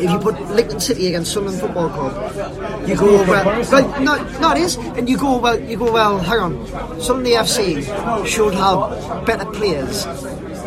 if 0.00 0.10
you 0.10 0.18
put 0.18 0.40
Lincoln 0.50 0.80
City 0.80 1.06
against 1.08 1.32
Sunderland 1.32 1.60
Football 1.60 1.90
Club, 1.90 2.88
you 2.88 2.96
go 2.96 3.22
well. 3.24 3.62
Right, 3.70 4.02
no, 4.02 4.16
no, 4.40 4.52
it 4.52 4.58
is, 4.58 4.76
and 4.76 5.08
you 5.08 5.16
go 5.18 5.38
well. 5.38 5.58
You 5.58 5.76
go 5.76 5.92
well. 5.92 6.18
Hang 6.18 6.40
on, 6.40 6.66
Sunderland 7.00 7.46
FC 7.46 8.26
should 8.26 8.54
have 8.54 9.26
better 9.26 9.46
players. 9.52 10.06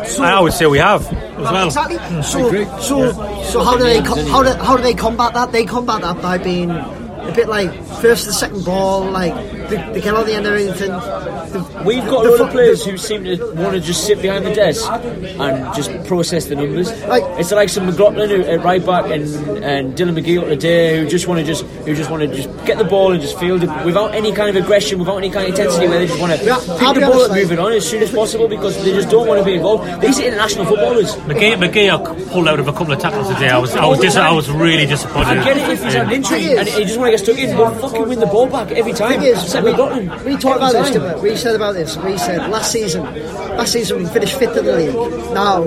So, 0.06 0.22
I 0.22 0.32
always 0.32 0.54
say 0.54 0.66
we 0.66 0.78
have 0.78 1.02
as 1.06 1.38
well. 1.38 1.66
Exactly. 1.66 1.96
Hmm, 1.96 2.22
so, 2.22 2.50
so, 2.78 3.12
so 3.44 3.64
how 3.64 3.76
do 3.76 3.84
they 3.84 4.00
co- 4.02 4.24
how 4.26 4.42
do, 4.42 4.52
how 4.62 4.76
do 4.76 4.82
they 4.82 4.94
combat 4.94 5.34
that? 5.34 5.52
They 5.52 5.64
combat 5.64 6.02
that 6.02 6.22
by 6.22 6.38
being 6.38 6.70
a 6.70 7.32
bit 7.34 7.48
like 7.48 7.72
first 8.00 8.26
and 8.26 8.34
second 8.34 8.64
ball, 8.64 9.04
like 9.10 9.34
they, 9.68 9.92
they 9.92 10.00
get 10.00 10.14
on 10.14 10.26
the 10.26 10.32
end 10.34 10.46
of 10.46 10.54
anything. 10.54 10.90
The- 10.90 11.82
We've 11.84 12.04
got 12.04 12.24
the 12.24 12.30
a 12.30 12.32
lot 12.32 12.40
of 12.40 12.50
players 12.50 12.84
who 12.84 12.96
seem 12.96 13.24
to 13.24 13.36
want 13.54 13.74
to 13.74 13.80
just 13.80 14.06
sit 14.06 14.20
behind 14.22 14.44
the 14.46 14.54
desk 14.54 14.88
and 14.90 15.74
just 15.74 15.90
process 16.06 16.46
the 16.46 16.56
numbers. 16.56 16.90
Like- 17.04 17.24
it's 17.38 17.52
like 17.52 17.68
some 17.68 17.86
McLaughlin 17.86 18.30
who- 18.30 18.42
at 18.42 18.62
right 18.62 18.84
back 18.84 19.06
and 19.10 19.24
and 19.64 19.94
Dylan 19.96 20.16
McGeouch 20.18 20.48
today 20.48 20.98
who 20.98 21.08
just 21.08 21.26
want 21.26 21.40
to 21.40 21.46
just 21.46 21.64
who 21.86 21.94
just 21.94 22.10
want 22.10 22.22
to 22.22 22.28
just 22.34 22.48
get 22.66 22.78
the 22.78 22.84
ball 22.84 23.12
and 23.12 23.20
just 23.20 23.38
field 23.38 23.62
it 23.62 23.70
without 23.84 24.14
any 24.14 24.32
kind 24.32 24.50
of 24.54 24.62
aggression, 24.62 24.98
without 24.98 25.16
any 25.18 25.30
kind 25.30 25.44
of 25.48 25.50
intensity, 25.50 25.88
where 25.88 25.98
they 25.98 26.06
just 26.06 26.20
want 26.20 26.32
to 26.38 26.44
Yeah, 26.44 26.56
pick 26.58 26.82
I'll 26.82 26.94
the 26.94 27.00
ball 27.00 27.12
honest, 27.14 27.30
up, 27.30 27.36
move 27.36 27.52
it 27.52 27.58
on 27.58 27.72
as 27.72 27.88
soon 27.88 28.02
as 28.02 28.10
possible 28.10 28.48
because 28.48 28.76
they 28.84 28.92
just 28.92 29.10
don't 29.10 29.26
want 29.26 29.38
to 29.40 29.44
be 29.44 29.54
involved. 29.54 30.00
These 30.00 30.18
are 30.20 30.24
international 30.24 30.66
footballers. 30.66 31.14
McGee, 31.30 31.54
McGee 31.56 32.30
pulled 32.30 32.48
out 32.48 32.58
of 32.60 32.68
a 32.68 32.72
couple 32.72 32.92
of 32.92 32.98
tackles 33.00 33.28
today. 33.28 33.48
I 33.48 33.58
was, 33.58 33.74
I 33.76 33.86
was, 33.86 33.98
dis- 34.00 34.16
I 34.16 34.30
was 34.32 34.50
really 34.50 34.86
disappointed. 34.86 35.38
I 35.38 35.44
get 35.44 35.56
it 35.56 35.68
if 35.70 35.82
he's 35.82 35.92
had 35.94 36.06
an 36.06 36.12
injury 36.12 36.56
and 36.56 36.68
he 36.68 36.84
just 36.84 36.98
want 36.98 37.08
to 37.08 37.10
get 37.16 37.20
stuck 37.24 37.38
in, 37.38 37.56
but 37.56 37.80
fucking 37.80 38.08
win 38.08 38.20
the 38.20 38.26
ball 38.26 38.46
back 38.48 38.70
every 38.72 38.92
time. 38.92 39.20
is, 39.22 39.55
We, 39.62 40.34
we 40.34 40.36
talked 40.38 40.56
about 40.56 40.72
this. 40.72 40.90
didn't 40.90 41.22
We 41.22 41.30
We 41.30 41.36
said 41.36 41.56
about 41.56 41.72
this. 41.72 41.96
We 41.96 42.18
said 42.18 42.50
last 42.50 42.72
season, 42.72 43.02
last 43.02 43.72
season 43.72 43.98
we 43.98 44.06
finished 44.06 44.38
fifth 44.38 44.56
in 44.56 44.64
the 44.64 44.76
league. 44.76 44.94
Now 45.34 45.62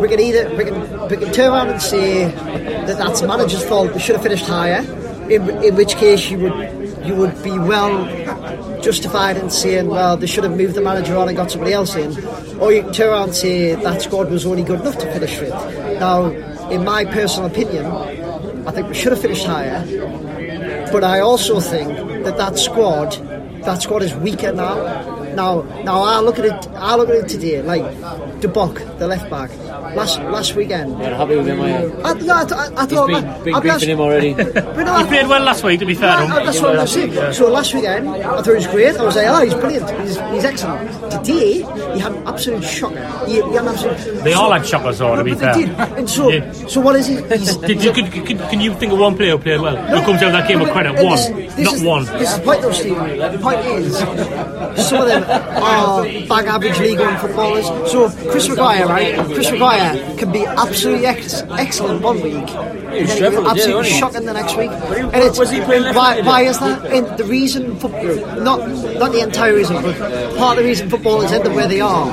we 0.00 0.08
can 0.08 0.20
either 0.20 0.54
we 0.56 0.64
can 0.64 1.08
we 1.08 1.16
can 1.16 1.32
turn 1.32 1.52
around 1.52 1.68
and 1.68 1.82
say 1.82 2.26
that 2.86 2.98
that's 2.98 3.22
manager's 3.22 3.64
fault. 3.64 3.92
We 3.94 4.00
should 4.00 4.16
have 4.16 4.22
finished 4.22 4.46
higher. 4.46 4.82
In, 5.28 5.46
in 5.62 5.76
which 5.76 5.94
case 5.96 6.30
you 6.30 6.38
would 6.38 7.06
you 7.06 7.14
would 7.14 7.42
be 7.42 7.50
well 7.50 8.06
justified 8.82 9.36
in 9.36 9.50
saying, 9.50 9.88
well, 9.88 10.16
they 10.16 10.26
should 10.26 10.44
have 10.44 10.56
moved 10.56 10.74
the 10.74 10.80
manager 10.80 11.16
on 11.16 11.28
and 11.28 11.36
got 11.36 11.50
somebody 11.50 11.72
else 11.72 11.94
in. 11.96 12.10
Or 12.58 12.72
you 12.72 12.82
can 12.82 12.92
turn 12.92 13.10
around 13.10 13.24
and 13.24 13.34
say 13.34 13.74
that 13.74 14.02
squad 14.02 14.30
was 14.30 14.46
only 14.46 14.62
good 14.62 14.80
enough 14.80 14.98
to 14.98 15.12
finish 15.12 15.34
fifth. 15.36 15.50
Now, 16.00 16.26
in 16.70 16.84
my 16.84 17.04
personal 17.04 17.48
opinion, 17.48 17.86
I 18.66 18.70
think 18.70 18.88
we 18.88 18.94
should 18.94 19.12
have 19.12 19.20
finished 19.20 19.46
higher. 19.46 19.84
But 20.90 21.04
I 21.04 21.20
also 21.20 21.60
think 21.60 22.24
that 22.24 22.36
that 22.38 22.58
squad, 22.58 23.12
that 23.64 23.82
squad 23.82 24.02
is 24.02 24.14
weaker 24.14 24.52
now. 24.52 24.76
Now, 25.34 25.62
now 25.84 26.02
I 26.02 26.20
look 26.20 26.38
at 26.38 26.46
it. 26.46 26.68
I 26.74 26.96
look 26.96 27.08
at 27.10 27.16
it 27.16 27.28
today. 27.28 27.62
Like 27.62 27.84
De 28.40 28.48
Bock, 28.48 28.74
the 28.98 29.06
left 29.06 29.30
back, 29.30 29.50
last 29.94 30.18
last 30.20 30.54
weekend. 30.54 30.98
You're 30.98 31.14
happy 31.14 31.36
with 31.36 31.46
him, 31.46 31.60
are 31.60 31.68
you? 31.68 32.00
I, 32.04 32.12
no, 32.14 32.34
I, 32.36 32.44
th- 32.44 32.60
I 32.76 32.86
thought 32.86 33.06
been, 33.08 33.22
man, 33.24 33.44
been 33.44 33.54
I'll 33.54 33.60
be 33.60 33.68
griefing 33.68 33.86
him 33.88 34.00
already. 34.00 34.34
but 34.34 34.54
no, 34.76 34.92
I- 34.92 35.02
He 35.02 35.08
played 35.08 35.26
well 35.28 35.42
last 35.42 35.64
week, 35.64 35.80
to 35.80 35.86
be 35.86 35.94
fair. 35.94 36.16
to 36.16 36.22
him. 36.24 36.30
no, 36.30 36.44
that's 36.44 36.60
what 36.60 36.78
I'm 36.78 36.86
saying. 36.86 37.32
So 37.32 37.50
last 37.50 37.74
weekend, 37.74 38.08
I 38.08 38.22
thought 38.22 38.44
he 38.46 38.50
was 38.54 38.66
great. 38.66 38.96
I 38.96 39.04
was 39.04 39.16
like, 39.16 39.26
oh, 39.28 39.44
he's 39.44 39.54
brilliant. 39.54 39.90
He's, 40.00 40.16
he's 40.32 40.44
excellent. 40.44 41.10
Today, 41.12 41.54
he 41.94 41.98
had 42.00 42.12
an 42.12 42.26
absolute 42.28 42.64
shocker. 42.64 43.26
He, 43.26 43.34
he 43.34 43.40
had 43.40 43.62
an 43.62 43.68
absolute. 43.68 44.24
They 44.24 44.32
so- 44.32 44.40
all 44.40 44.52
had 44.52 44.66
shockers, 44.66 44.98
though, 44.98 45.16
to 45.16 45.24
be 45.24 45.34
fair. 45.34 45.54
They 45.54 45.64
did. 45.64 45.74
And 45.78 46.10
so, 46.10 46.28
Yeah. 46.30 46.52
so 46.52 46.80
what 46.80 46.96
is 46.96 47.06
he? 47.06 47.16
He's, 47.38 47.56
Did 47.56 47.82
you, 47.82 47.92
could, 47.92 48.10
could, 48.12 48.38
can 48.50 48.60
you 48.60 48.74
think 48.74 48.92
of 48.92 48.98
one 48.98 49.16
player 49.16 49.32
who 49.36 49.38
played 49.42 49.60
well? 49.60 49.76
Who 49.76 50.00
comes 50.04 50.22
out 50.22 50.28
of 50.28 50.32
that 50.32 50.48
game 50.48 50.60
with 50.60 50.70
credit? 50.70 50.94
One, 51.02 51.16
this- 51.16 51.54
this 51.54 51.64
not 51.64 51.74
is, 51.74 51.82
one. 51.82 52.04
This 52.04 52.30
is 52.30 52.38
the 52.38 52.44
point, 52.44 52.62
though, 52.62 52.72
Stephen. 52.72 53.18
The 53.18 53.38
point 53.38 53.60
is, 53.60 53.98
some 53.98 55.02
of 55.02 55.08
them 55.08 55.22
are 55.24 56.02
bang 56.04 56.46
average 56.46 56.78
League 56.78 56.98
One 57.00 57.16
footballers. 57.18 57.66
So 57.90 58.08
Chris 58.30 58.48
Maguire, 58.48 58.86
right? 58.86 59.14
Chris 59.34 59.50
Maguire 59.50 59.87
can 60.18 60.32
be 60.32 60.44
absolutely 60.46 61.06
ex- 61.06 61.42
excellent 61.50 62.02
one 62.02 62.20
week, 62.20 62.34
and 62.34 62.80
then 62.82 62.92
he 62.92 63.06
can 63.06 63.18
dreadful, 63.18 63.42
be 63.44 63.48
absolutely 63.50 63.90
shocking 63.90 64.24
the 64.26 64.32
next 64.32 64.56
week. 64.56 64.70
And 64.70 65.16
it's 65.16 65.38
was 65.38 65.50
he 65.50 65.60
playing 65.60 65.94
why, 65.94 66.20
why 66.22 66.42
is 66.42 66.58
that? 66.58 66.86
And 66.86 67.06
the 67.18 67.24
reason, 67.24 67.76
football, 67.78 68.16
not 68.42 68.68
not 68.98 69.12
the 69.12 69.20
entire 69.20 69.54
reason, 69.54 69.82
but 69.82 69.96
part 70.36 70.58
of 70.58 70.64
the 70.64 70.68
reason 70.68 70.88
footballers 70.90 71.32
end 71.32 71.46
up 71.46 71.54
where 71.54 71.68
they 71.68 71.80
are 71.80 72.08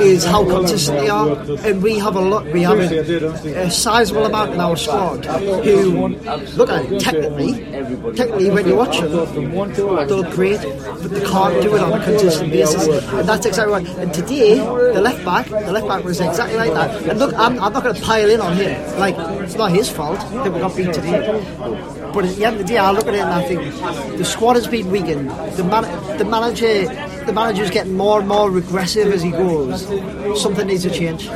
is 0.00 0.24
how 0.24 0.44
consistent 0.44 0.98
they 1.00 1.08
are. 1.08 1.36
And 1.66 1.82
we 1.82 1.98
have 1.98 2.16
a 2.16 2.20
lot. 2.20 2.46
We 2.52 2.62
have 2.62 2.78
a, 2.78 3.64
a 3.66 3.70
sizable 3.70 4.24
amount 4.26 4.54
in 4.54 4.60
our 4.60 4.76
squad 4.76 5.24
who 5.24 6.08
look 6.56 6.70
at 6.70 6.84
it, 6.90 7.00
technically. 7.00 7.52
Technically, 8.14 8.50
when 8.50 8.66
you 8.68 8.76
watch 8.76 9.00
them, 9.00 9.10
they 9.74 10.14
look 10.14 10.30
great, 10.30 10.60
but 10.62 11.10
they 11.10 11.20
can't 11.24 11.62
do 11.62 11.74
it 11.76 11.80
on 11.82 11.92
a 12.00 12.04
consistent 12.04 12.50
basis. 12.50 12.86
And 13.12 13.28
that's 13.28 13.46
exactly 13.46 13.72
right. 13.72 13.88
And 13.98 14.12
today, 14.12 14.56
the 14.58 15.00
left 15.00 15.24
back, 15.24 15.46
the 15.48 15.72
left 15.72 15.88
back 15.88 16.04
was 16.04 16.20
exactly 16.20 16.56
like 16.56 16.72
that. 16.72 16.83
And 16.90 17.18
look, 17.18 17.34
I'm, 17.34 17.60
I'm 17.60 17.72
not 17.72 17.82
going 17.82 17.94
to 17.94 18.02
pile 18.02 18.28
in 18.28 18.40
on 18.40 18.56
him. 18.56 18.98
Like, 18.98 19.16
it's 19.42 19.56
not 19.56 19.70
his 19.70 19.88
fault 19.88 20.18
that 20.18 20.52
we 20.52 20.60
got 20.60 20.76
beat 20.76 20.92
today. 20.92 21.20
But 22.12 22.24
at 22.24 22.36
the 22.36 22.44
end 22.44 22.56
of 22.56 22.62
the 22.62 22.68
day, 22.68 22.78
I 22.78 22.90
look 22.92 23.06
at 23.06 23.14
it 23.14 23.20
and 23.20 23.30
I 23.30 23.42
think 23.42 24.18
the 24.18 24.24
squad 24.24 24.54
has 24.54 24.66
been 24.66 24.90
weakened. 24.90 25.30
The, 25.30 25.64
man, 25.64 26.18
the 26.18 26.24
manager, 26.24 26.84
the 27.24 27.32
manager's 27.32 27.70
getting 27.70 27.94
more 27.94 28.20
and 28.20 28.28
more 28.28 28.50
regressive 28.50 29.12
as 29.12 29.22
he 29.22 29.30
goes. 29.30 29.86
Something 30.40 30.66
needs 30.68 30.82
to 30.84 30.90
change. 30.90 31.28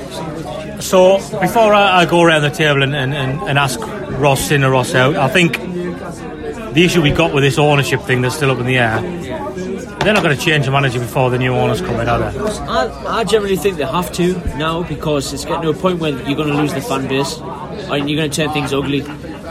So 0.82 1.18
before 1.40 1.74
I, 1.74 2.02
I 2.02 2.06
go 2.06 2.22
around 2.22 2.42
the 2.42 2.50
table 2.50 2.82
and, 2.82 2.94
and, 2.94 3.14
and 3.14 3.58
ask 3.58 3.80
Ross 3.80 4.50
in 4.50 4.62
or 4.62 4.70
Ross 4.70 4.94
out, 4.94 5.16
I 5.16 5.28
think 5.28 5.58
the 5.58 6.84
issue 6.84 7.02
we 7.02 7.10
got 7.10 7.34
with 7.34 7.42
this 7.42 7.58
ownership 7.58 8.02
thing 8.02 8.22
that's 8.22 8.36
still 8.36 8.50
up 8.50 8.58
in 8.58 8.66
the 8.66 8.78
air 8.78 8.98
they're 10.00 10.14
not 10.14 10.22
going 10.22 10.36
to 10.36 10.42
change 10.42 10.64
the 10.64 10.70
manager 10.70 10.98
before 11.00 11.30
the 11.30 11.38
new 11.38 11.54
owners 11.54 11.80
come 11.80 12.00
in, 12.00 12.08
are 12.08 12.30
they? 12.30 12.38
I, 12.38 13.20
I 13.20 13.24
generally 13.24 13.56
think 13.56 13.76
they 13.76 13.84
have 13.84 14.12
to 14.12 14.34
now 14.56 14.82
because 14.82 15.32
it's 15.32 15.44
getting 15.44 15.62
to 15.62 15.70
a 15.70 15.74
point 15.74 15.98
where 15.98 16.10
you're 16.10 16.36
going 16.36 16.48
to 16.48 16.54
lose 16.54 16.72
the 16.72 16.80
fan 16.80 17.08
base 17.08 17.38
and 17.38 18.08
you're 18.08 18.16
going 18.16 18.30
to 18.30 18.36
turn 18.36 18.52
things 18.52 18.72
ugly. 18.72 18.98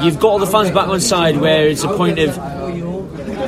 You've 0.01 0.19
got 0.19 0.27
all 0.29 0.39
the 0.39 0.47
fans 0.47 0.71
back 0.71 0.88
on 0.88 1.01
side 1.01 1.38
where 1.38 1.67
it's 1.67 1.83
a 1.83 1.89
point 1.89 2.19
of. 2.19 2.38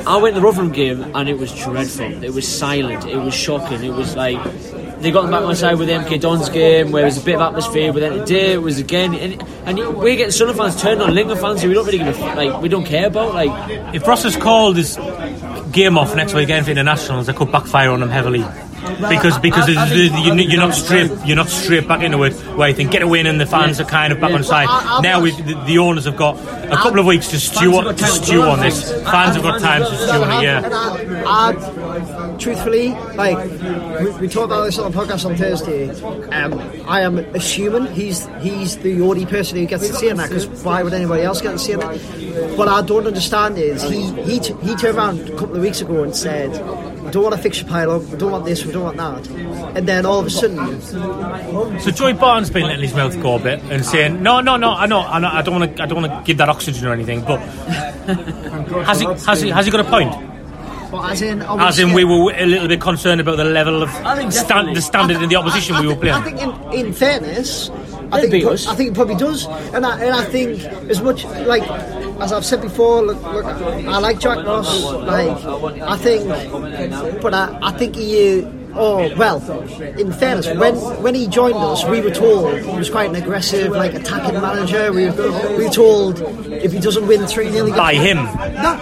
I 0.06 0.16
went 0.16 0.34
to 0.34 0.40
the 0.40 0.46
Rotherham 0.46 0.72
game 0.72 1.14
and 1.14 1.28
it 1.28 1.38
was 1.38 1.52
dreadful. 1.56 2.24
It 2.24 2.32
was 2.32 2.46
silent. 2.46 3.04
It 3.06 3.18
was 3.18 3.34
shocking. 3.34 3.84
It 3.84 3.92
was 3.92 4.16
like 4.16 4.42
they 5.00 5.10
got 5.10 5.22
them 5.22 5.30
back 5.30 5.42
on 5.42 5.56
side 5.56 5.78
with 5.78 5.88
the 5.88 5.94
MK 5.94 6.20
Dons 6.20 6.48
game 6.50 6.92
where 6.92 7.02
it 7.02 7.06
was 7.06 7.18
a 7.18 7.24
bit 7.24 7.36
of 7.36 7.40
atmosphere. 7.40 7.92
But 7.92 8.00
then 8.00 8.18
today 8.20 8.52
it 8.52 8.62
was 8.62 8.78
again, 8.78 9.14
and, 9.14 9.42
and 9.64 9.96
we're 9.96 10.16
getting 10.16 10.30
Sunderland 10.30 10.72
fans 10.72 10.82
turned 10.82 11.00
on 11.00 11.14
Lincoln 11.14 11.38
fans 11.38 11.62
who 11.62 11.68
we 11.68 11.74
don't 11.74 11.86
really 11.86 11.98
give 11.98 12.18
a 12.18 12.34
like. 12.34 12.60
We 12.62 12.68
don't 12.68 12.84
care 12.84 13.06
about 13.06 13.34
like. 13.34 13.94
If 13.94 14.06
Ross 14.06 14.24
has 14.24 14.36
called 14.36 14.76
his 14.76 14.96
game 15.72 15.96
off 15.98 16.14
next 16.16 16.34
week 16.34 16.40
weekend 16.48 16.64
for 16.64 16.70
internationals, 16.72 17.28
it 17.28 17.36
could 17.36 17.52
backfire 17.52 17.90
on 17.90 18.00
them 18.00 18.08
heavily. 18.10 18.44
Because 19.10 19.38
because 19.38 19.68
I- 19.76 19.82
I 19.82 19.92
you- 19.92 20.34
you're 20.34 20.58
not 20.60 20.74
straight 20.74 21.10
you're 21.26 21.36
not 21.36 21.50
straight 21.50 21.86
back 21.86 22.02
into 22.02 22.22
it 22.24 22.32
where 22.56 22.68
you 22.70 22.74
think 22.74 22.90
get 22.90 23.02
a 23.02 23.06
win 23.06 23.26
and 23.26 23.38
the 23.38 23.44
fans 23.44 23.78
are 23.78 23.84
kind 23.84 24.10
of 24.12 24.20
back 24.20 24.32
on 24.32 24.42
side. 24.42 24.68
Now 25.02 25.20
we 25.20 25.32
the, 25.32 25.54
the 25.66 25.78
owners 25.78 26.06
have 26.06 26.16
got 26.16 26.38
a 26.64 26.76
couple 26.76 26.98
of 26.98 27.04
weeks 27.04 27.28
to 27.28 27.38
stew 27.38 27.76
on, 27.76 27.94
to 27.94 28.06
stew 28.06 28.42
on 28.42 28.60
this. 28.60 28.90
Fans 29.02 29.34
have 29.36 29.42
got 29.42 29.60
time 29.60 29.82
to 29.82 29.96
stew 29.96 30.22
on 30.24 30.30
it. 30.32 30.42
Yeah. 30.44 30.60
Truthfully, 32.38 32.88
like 33.14 33.38
we, 34.00 34.10
we 34.20 34.28
talked 34.28 34.46
about 34.46 34.64
this 34.64 34.78
on 34.78 34.90
the 34.90 34.98
podcast 34.98 35.24
on 35.26 35.36
Thursday. 35.36 35.90
Um, 36.32 36.58
I 36.88 37.02
am 37.02 37.18
assuming 37.18 37.92
he's 37.92 38.26
he's 38.40 38.78
the 38.78 39.00
only 39.02 39.26
person 39.26 39.58
who 39.58 39.66
gets 39.66 39.86
to 39.86 39.94
see 39.94 40.10
that 40.10 40.28
because 40.28 40.46
why 40.64 40.82
would 40.82 40.94
anybody 40.94 41.22
else 41.22 41.40
get 41.40 41.52
to 41.52 41.58
see 41.58 41.74
that? 41.74 42.56
What 42.56 42.68
I 42.68 42.82
don't 42.82 43.06
understand 43.06 43.58
is 43.58 43.82
he 43.82 44.10
he 44.22 44.38
he 44.38 44.74
turned 44.76 44.96
around 44.96 45.20
a 45.28 45.36
couple 45.36 45.56
of 45.56 45.62
weeks 45.62 45.80
ago 45.80 46.02
and 46.02 46.14
said. 46.14 46.50
We 47.00 47.10
don't 47.12 47.22
want 47.24 47.34
to 47.34 47.42
fix 47.42 47.60
your 47.60 47.68
pile 47.68 47.90
up, 47.90 48.02
we 48.02 48.18
don't 48.18 48.30
want 48.30 48.44
this, 48.44 48.64
we 48.64 48.70
don't 48.70 48.84
want 48.84 48.98
that. 48.98 49.26
And 49.76 49.88
then 49.88 50.06
all 50.06 50.20
of 50.20 50.26
a 50.26 50.30
sudden, 50.30 50.80
So 51.80 51.90
Joey 51.90 52.12
Barton's 52.12 52.50
been 52.50 52.62
letting 52.62 52.82
his 52.82 52.94
mouth 52.94 53.20
go 53.20 53.34
a 53.34 53.38
bit 53.40 53.60
and 53.64 53.84
saying, 53.84 54.22
"No, 54.22 54.40
no, 54.40 54.56
no, 54.56 54.70
I 54.70 54.86
know, 54.86 55.00
I, 55.00 55.18
know, 55.18 55.28
I 55.28 55.42
don't 55.42 55.58
want 55.58 55.76
to, 55.76 55.82
I 55.82 55.86
don't 55.86 56.02
want 56.02 56.12
to 56.12 56.22
give 56.24 56.36
that 56.36 56.48
oxygen 56.48 56.86
or 56.86 56.92
anything." 56.92 57.22
But 57.22 57.38
has 58.84 59.00
he, 59.00 59.06
has 59.06 59.40
he, 59.40 59.48
has 59.50 59.64
he 59.64 59.72
got 59.72 59.80
a 59.80 59.90
point? 59.90 60.29
But 60.90 61.12
as 61.12 61.22
in, 61.22 61.42
are 61.42 61.60
As 61.60 61.78
in, 61.78 61.92
we 61.92 62.04
were 62.04 62.32
a 62.34 62.46
little 62.46 62.68
bit 62.68 62.80
concerned 62.80 63.20
about 63.20 63.36
the 63.36 63.44
level 63.44 63.82
of 63.82 63.90
think 64.16 64.32
stand, 64.32 64.76
the 64.76 64.82
standard 64.82 65.22
in 65.22 65.28
the 65.28 65.36
opposition 65.36 65.78
we 65.80 65.86
were 65.86 65.96
playing. 65.96 66.14
I 66.14 66.22
think, 66.22 66.42
in, 66.42 66.86
in 66.86 66.92
fairness, 66.92 67.70
I 68.12 68.20
think, 68.22 68.34
it 68.34 68.42
pro- 68.42 68.52
us. 68.52 68.66
I 68.66 68.74
think 68.74 68.90
it 68.90 68.94
probably 68.94 69.16
does, 69.16 69.46
and 69.74 69.86
I, 69.86 70.00
and 70.00 70.14
I 70.14 70.24
think 70.24 70.62
as 70.90 71.00
much 71.00 71.24
like 71.24 71.62
as 72.20 72.32
I've 72.32 72.44
said 72.44 72.60
before, 72.60 73.02
look, 73.02 73.22
look 73.22 73.44
I 73.44 73.98
like 73.98 74.18
Jack 74.18 74.44
Ross, 74.44 74.84
like 74.84 75.80
I 75.82 75.96
think, 75.96 76.28
but 77.22 77.34
I, 77.34 77.58
I 77.62 77.72
think 77.72 77.96
he. 77.96 78.59
Oh 78.74 79.12
well, 79.16 79.38
in 79.98 80.12
fairness, 80.12 80.46
when 80.46 80.74
when 81.02 81.14
he 81.14 81.26
joined 81.26 81.56
us, 81.56 81.84
we 81.84 82.00
were 82.00 82.10
told 82.10 82.58
he 82.60 82.76
was 82.76 82.88
quite 82.90 83.10
an 83.10 83.16
aggressive, 83.16 83.72
like 83.72 83.94
attacking 83.94 84.40
manager. 84.40 84.92
We 84.92 85.06
were, 85.10 85.56
we 85.56 85.64
were 85.64 85.70
told 85.70 86.20
if 86.52 86.72
he 86.72 86.78
doesn't 86.78 87.06
win 87.06 87.26
three 87.26 87.50
0 87.50 87.70
by 87.76 87.94
him, 87.94 88.16
No, 88.18 88.30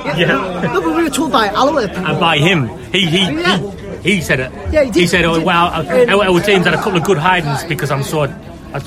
yeah, 0.05 0.16
Yeah. 0.16 0.27
no, 0.72 0.81
but 0.81 0.96
we 0.96 1.03
were 1.05 1.11
told 1.11 1.33
by 1.33 1.48
people. 1.48 2.07
and 2.07 2.20
by 2.20 2.37
him, 2.38 2.68
he 2.92 3.07
he 3.07 3.18
Yeah. 3.24 3.59
he, 4.03 4.14
he 4.16 4.20
said 4.20 4.40
it. 4.40 4.53
Yeah, 4.72 4.85
he 4.85 4.90
did, 4.90 5.01
he 5.01 5.07
said, 5.07 5.20
he 5.24 5.27
"Oh 5.27 5.48
our, 5.48 5.85
our, 5.85 6.24
our 6.24 6.40
team's 6.40 6.64
had 6.66 6.74
a 6.74 6.83
couple 6.83 6.96
of 6.98 7.05
good 7.05 7.18
hidings 7.18 7.64
because 7.64 7.90
I'm 7.90 8.03
so." 8.03 8.27
I 8.72 8.78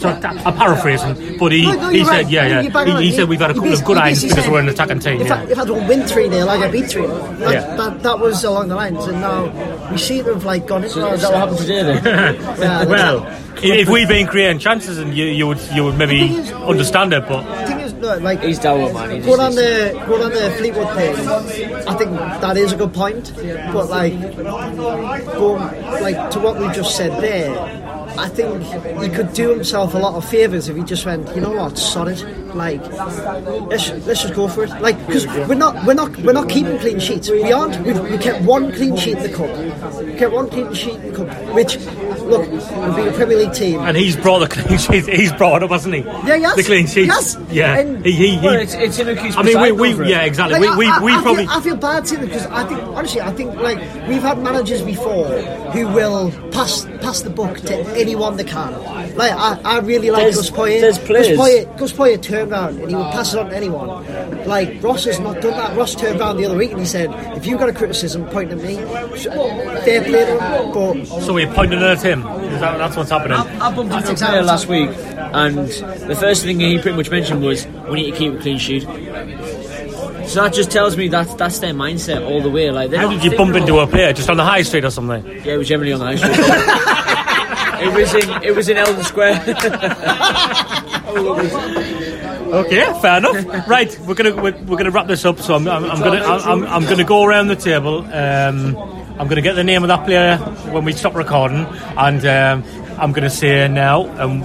am 0.46 0.54
paraphrasing, 0.58 1.38
but 1.40 1.52
he, 1.52 1.64
No, 1.64 1.72
no, 1.74 1.90
he 1.90 1.98
you're 1.98 2.06
said, 2.06 2.12
right. 2.12 2.30
yeah, 2.30 2.48
yeah. 2.48 2.62
You're 2.62 2.72
bang 2.72 2.90
on. 2.90 3.02
He, 3.02 3.10
he 3.10 3.16
said 3.16 3.28
we've 3.30 3.40
had 3.40 3.52
a 3.52 3.54
couple 3.54 3.74
of 3.74 3.84
good 3.84 3.98
he 3.98 4.02
hidings 4.02 4.22
basically 4.24 4.30
because 4.30 4.44
said, 4.46 4.52
we're 4.54 4.60
an 4.60 4.70
attacking 4.70 5.00
team. 5.00 5.22
If, 5.22 5.28
Yeah. 5.28 5.36
I, 5.42 5.44
if 5.46 5.58
I 5.60 5.66
don't 5.66 5.88
win 5.88 6.06
3 6.08 6.30
0, 6.30 6.48
I 6.48 6.58
get 6.60 6.72
beat 6.72 6.90
3 6.92 7.02
0. 7.08 7.18
That, 7.38 7.54
Yeah. 7.54 7.76
that, 7.78 8.04
that 8.04 8.20
was 8.20 8.44
along 8.44 8.68
the 8.70 8.76
lines, 8.76 9.06
and 9.06 9.20
now 9.22 9.90
we 9.92 9.98
seem 9.98 10.24
to 10.26 10.34
have 10.36 10.46
like 10.46 10.68
gone 10.68 10.84
into 10.84 11.06
Is 11.14 11.22
that 11.22 11.32
what 11.32 11.40
happened 11.40 11.58
today 11.60 11.84
then? 11.84 12.36
Yeah, 12.60 12.86
well, 12.96 13.26
if 13.58 13.64
if 13.64 13.90
we've 13.90 14.08
been 14.08 14.28
creating 14.28 14.60
chances, 14.60 14.98
and 14.98 15.14
you, 15.16 15.26
you 15.26 15.48
would 15.48 15.60
you 15.74 15.84
would 15.84 15.98
maybe 15.98 16.22
is- 16.36 16.52
understand 16.52 17.14
it, 17.14 17.28
but 17.28 17.42
The 17.62 17.68
thing 17.68 17.80
is, 17.80 17.94
no, 17.94 18.18
like, 18.18 18.42
He's 18.42 18.60
down, 18.60 18.94
man. 18.94 19.10
He 19.12 19.18
just 19.18 19.28
Going 19.28 19.40
on 19.42 19.56
the 19.56 20.04
going 20.08 20.24
on 20.24 20.32
the 20.32 20.52
Fleetwood 20.58 20.96
thing, 20.96 21.28
I 21.88 21.94
think 21.96 22.12
that 22.42 22.58
is 22.58 22.72
a 22.72 22.76
good 22.78 22.94
point. 22.94 23.32
But 23.74 23.90
like, 23.90 24.14
going 24.38 25.62
like 26.02 26.30
to 26.32 26.40
what 26.40 26.58
we 26.60 26.68
just 26.74 26.96
said 26.98 27.22
there, 27.22 27.50
I 28.22 28.30
think 28.30 28.62
he 29.02 29.10
could 29.10 29.34
do 29.34 29.50
himself 29.50 29.96
a 29.96 29.98
lot 29.98 30.14
of 30.14 30.24
favours 30.30 30.70
if 30.70 30.78
he 30.78 30.84
just 30.84 31.08
went, 31.08 31.28
you 31.36 31.42
know 31.42 31.50
what, 31.52 31.76
sod 31.76 32.08
it. 32.08 32.24
Like, 32.56 32.80
let's, 32.92 33.90
let's 34.06 34.22
just 34.22 34.36
go 34.36 34.48
for 34.48 34.64
it. 34.64 34.70
Like, 34.80 34.96
because 35.08 35.26
we're 35.26 35.56
not 35.56 35.86
we're 35.88 35.96
not 35.96 36.16
we're 36.18 36.34
not 36.34 36.48
keeping 36.48 36.78
clean 36.78 37.00
sheets. 37.00 37.30
We 37.32 37.52
aren't. 37.52 37.80
We, 37.84 37.94
we 37.94 38.18
kept 38.20 38.44
one 38.46 38.72
clean 38.74 38.96
sheet 38.96 39.18
in 39.18 39.24
the 39.24 39.34
cup. 39.34 40.06
We 40.06 40.14
kept 40.14 40.34
one 40.34 40.50
clean 40.50 40.72
sheet 40.74 40.96
in 40.96 41.12
the 41.12 41.18
cup, 41.18 41.56
which 41.56 41.78
look, 42.32 42.50
we've 42.50 42.96
been 42.96 43.08
a 43.08 43.12
Premier 43.14 43.38
League 43.38 43.54
team. 43.54 43.80
and 43.82 43.96
he's 43.96 44.16
brought 44.16 44.40
the 44.40 44.48
clean 44.48 44.78
sheet. 44.80 45.06
He's 45.08 45.32
brought 45.34 45.58
it 45.62 45.64
up, 45.66 45.72
hasn't 45.72 45.94
he? 45.94 46.02
Yeah, 46.02 46.38
he 46.38 46.44
has. 46.44 46.56
The 46.56 46.64
clean 46.64 46.88
sheets. 46.88 47.08
Yes. 47.08 47.38
Yeah. 47.52 47.78
And- 47.80 48.04
he, 48.06 48.12
he, 48.14 48.38
he, 48.38 48.46
Well, 48.46 48.60
it's, 48.60 48.74
it's 48.74 48.98
in 49.00 49.10
a 49.10 49.20
I 49.22 49.44
mean, 49.44 49.60
we, 49.78 49.94
we 49.94 50.10
yeah, 50.10 50.24
exactly. 50.24 50.60
Like, 50.60 50.78
we, 50.78 50.86
we, 50.86 50.88
I, 50.88 50.98
I, 50.98 51.04
we 51.04 51.12
I 51.14 51.22
probably. 51.22 51.46
feel, 51.46 51.56
I 51.58 51.62
feel 51.62 51.76
bad 51.76 52.08
seeing 52.08 52.24
it 52.24 52.26
because 52.28 52.46
I 52.48 52.64
think 52.68 52.80
honestly 52.82 53.22
I 53.22 53.32
think 53.32 53.56
like 53.56 53.78
we've 54.08 54.22
had 54.22 54.40
managers 54.40 54.82
before 54.82 55.28
who 55.72 55.88
will 55.90 56.32
pass 56.52 56.86
pass 57.02 57.22
the 57.22 57.30
book 57.30 57.60
to 57.62 57.76
anyone 57.98 58.38
they 58.38 58.44
can. 58.44 58.72
Like 59.16 59.32
I, 59.34 59.60
I 59.64 59.80
really 59.80 60.10
like 60.10 60.24
There's- 60.24 60.38
Gus 60.38 60.50
Poyet. 60.50 60.82
there's 60.82 60.98
players- 60.98 61.28
Gus 61.28 61.38
Poyet, 61.38 61.78
Gus 61.78 61.94
Poyet 61.94 62.22
turned 62.24 62.52
around 62.52 62.80
and 62.80 62.90
he 62.90 62.96
would 62.96 63.12
pass 63.12 63.34
it 63.34 63.40
on 63.40 63.50
to 63.50 63.56
anyone. 63.56 63.88
Like 64.48 64.82
Ross 64.82 65.06
has 65.06 65.20
not 65.20 65.42
done 65.42 65.52
that. 65.52 65.76
Ross 65.78 65.94
turned 65.96 66.20
around 66.20 66.38
the 66.38 66.46
other 66.46 66.58
week 66.58 66.72
and 66.72 66.80
he 66.80 66.86
said, 66.86 67.10
"If 67.38 67.46
you've 67.46 67.60
got 67.60 67.70
a 67.70 67.74
criticism, 67.74 68.26
point 68.28 68.52
at 68.52 68.58
me." 68.58 68.76
Fair 69.86 70.04
play 70.04 70.26
but 70.74 71.06
So 71.22 71.34
we're 71.34 71.52
pointing 71.54 71.80
at 71.82 72.02
him. 72.02 72.21
Is 72.22 72.60
that, 72.62 72.78
that's 72.78 72.96
what's 72.96 73.10
happening. 73.10 73.38
I, 73.38 73.68
I 73.68 73.76
bumped 73.76 73.94
into 73.94 74.12
a 74.12 74.16
player 74.16 74.44
last 74.44 74.68
week, 74.68 74.90
and 74.90 75.58
the 75.58 76.18
first 76.20 76.44
thing 76.44 76.60
he 76.60 76.80
pretty 76.80 76.96
much 76.98 77.10
mentioned 77.10 77.42
was 77.44 77.66
we 77.90 78.04
need 78.04 78.12
to 78.12 78.18
keep 78.18 78.34
a 78.34 78.38
clean 78.40 78.58
sheet. 78.58 78.84
So 78.84 80.44
that 80.44 80.54
just 80.54 80.72
tells 80.72 80.96
me 80.96 81.08
that 81.10 81.38
that's 81.38 81.60
their 81.60 81.74
mindset 81.74 82.26
all 82.26 82.42
the 82.42 82.50
way. 82.50 82.72
Like, 82.72 82.94
How 82.94 83.10
did 83.10 83.24
you 83.24 83.36
bump 83.36 83.56
into 83.56 83.80
of- 83.80 83.90
a 83.90 83.92
player 83.92 84.14
just 84.14 84.30
on 84.30 84.38
the 84.38 84.46
high 84.46 84.62
street 84.62 84.86
or 84.86 84.92
something? 84.92 85.26
Yeah, 85.26 85.54
it 85.54 85.58
was 85.58 85.68
generally 85.68 85.94
on 85.94 86.00
the 86.00 86.06
high 86.06 86.16
street. 86.16 86.38
it 87.82 87.94
was 87.96 88.14
in 88.14 88.44
it 88.44 88.56
was 88.56 88.70
in 88.70 88.78
Eldon 88.78 89.04
Square. 89.04 89.44
Okay, 92.52 92.84
fair 93.02 93.18
enough. 93.18 93.68
Right, 93.68 93.98
we're 94.02 94.14
gonna 94.14 94.36
we're, 94.36 94.52
we're 94.64 94.78
gonna 94.78 94.92
wrap 94.92 95.08
this 95.08 95.24
up. 95.24 95.40
So 95.40 95.56
I'm, 95.56 95.66
I'm, 95.70 95.86
I'm 95.86 96.00
gonna 96.00 96.20
I'm, 96.22 96.42
I'm, 96.42 96.64
I'm 96.66 96.84
gonna 96.84 97.06
go 97.06 97.24
around 97.24 97.48
the 97.48 97.56
table. 97.56 98.04
Um, 98.14 98.76
I'm 99.22 99.28
gonna 99.28 99.42
get 99.42 99.54
the 99.54 99.64
name 99.64 99.84
of 99.84 99.90
that 99.90 100.04
player 100.04 100.38
when 100.74 100.84
we 100.84 100.94
stop 100.94 101.14
recording, 101.14 101.66
and 101.96 102.26
um, 102.26 102.64
I'm 103.00 103.12
gonna 103.12 103.30
say 103.30 103.68
now. 103.68 104.08
Um, 104.20 104.42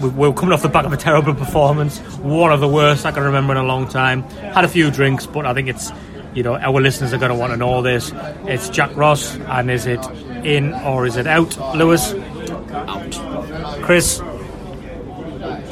we- 0.00 0.10
we're 0.10 0.32
coming 0.32 0.52
off 0.52 0.62
the 0.62 0.68
back 0.68 0.84
of 0.84 0.92
a 0.92 0.96
terrible 0.96 1.34
performance, 1.34 1.98
one 2.20 2.52
of 2.52 2.60
the 2.60 2.68
worst 2.68 3.04
I 3.04 3.10
can 3.10 3.24
remember 3.24 3.52
in 3.52 3.58
a 3.58 3.64
long 3.64 3.88
time. 3.88 4.22
Had 4.54 4.64
a 4.64 4.68
few 4.68 4.90
drinks, 4.92 5.26
but 5.26 5.44
I 5.44 5.54
think 5.54 5.66
it's 5.68 5.90
you 6.34 6.44
know 6.44 6.54
our 6.56 6.80
listeners 6.80 7.12
are 7.12 7.18
going 7.18 7.30
to 7.32 7.36
want 7.36 7.52
to 7.52 7.56
know 7.56 7.82
this. 7.82 8.12
It's 8.46 8.68
Jack 8.68 8.94
Ross, 8.96 9.34
and 9.48 9.68
is 9.70 9.86
it 9.86 10.04
in 10.44 10.72
or 10.72 11.04
is 11.06 11.16
it 11.16 11.26
out? 11.26 11.56
Lewis, 11.76 12.14
out. 12.72 13.82
Chris. 13.82 14.22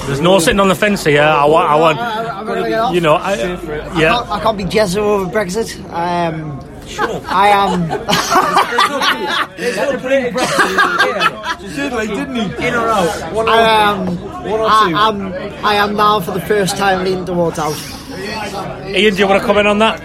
There's 0.06 0.20
no 0.20 0.40
sitting 0.40 0.58
on 0.58 0.68
the 0.68 0.74
fence 0.74 1.04
here. 1.04 1.22
I 1.22 1.44
want, 1.44 1.70
I 1.70 1.76
want, 1.76 2.94
you 2.94 3.00
know, 3.00 3.14
I, 3.14 3.32
I 3.34 3.36
can't, 3.36 3.96
yeah. 3.96 4.18
I 4.18 4.40
can't 4.40 4.58
be 4.58 4.64
Jezza 4.64 4.96
over 4.96 5.30
Brexit. 5.30 5.78
Um, 5.92 6.58
I 6.98 7.48
am. 7.48 7.88
did, 11.76 11.92
like, 11.92 12.08
didn't 12.08 12.34
he? 12.34 12.66
in 12.66 12.74
or 12.74 12.88
out? 12.88 13.32
One 13.32 13.48
or 13.48 13.52
I 13.52 13.90
am. 13.90 14.06
One 14.20 14.60
or 14.60 14.66
I 14.68 14.90
two. 14.90 14.96
am. 14.96 15.32
I 15.64 15.74
am 15.74 15.96
now 15.96 16.20
for 16.20 16.32
the 16.32 16.40
first 16.40 16.76
time 16.76 17.04
leaning 17.04 17.24
towards 17.24 17.58
out. 17.58 17.76
Ian, 18.88 19.14
do 19.14 19.20
you 19.20 19.26
want 19.26 19.40
to 19.40 19.46
comment 19.46 19.66
on 19.66 19.78
that? 19.78 20.00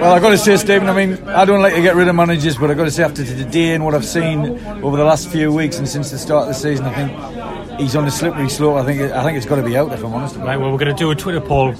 Well, 0.00 0.12
I've 0.12 0.22
got 0.22 0.30
to 0.30 0.38
say, 0.38 0.56
Stephen, 0.56 0.88
I 0.88 0.94
mean, 0.94 1.28
I 1.28 1.44
don't 1.44 1.62
like 1.62 1.74
to 1.74 1.82
get 1.82 1.94
rid 1.94 2.08
of 2.08 2.14
managers, 2.14 2.56
but 2.56 2.70
I've 2.70 2.76
got 2.76 2.84
to 2.84 2.90
say, 2.90 3.02
after 3.04 3.24
today 3.24 3.74
and 3.74 3.84
what 3.84 3.94
I've 3.94 4.04
seen 4.04 4.58
over 4.82 4.96
the 4.96 5.04
last 5.04 5.28
few 5.30 5.52
weeks 5.52 5.78
and 5.78 5.88
since 5.88 6.10
the 6.10 6.18
start 6.18 6.42
of 6.42 6.48
the 6.48 6.54
season, 6.54 6.86
I 6.86 6.94
think 6.94 7.80
he's 7.80 7.96
on 7.96 8.04
a 8.06 8.10
slippery 8.10 8.48
slope. 8.48 8.76
I 8.76 8.84
think 8.84 9.00
I 9.00 9.22
think 9.24 9.36
it's 9.36 9.46
got 9.46 9.56
to 9.56 9.62
be 9.62 9.76
out, 9.76 9.92
if 9.92 10.04
I'm 10.04 10.12
honest. 10.12 10.36
Right, 10.36 10.56
well, 10.56 10.72
we're 10.72 10.78
going 10.78 10.94
to 10.94 10.98
do 10.98 11.10
a 11.10 11.14
Twitter 11.14 11.40
poll 11.40 11.74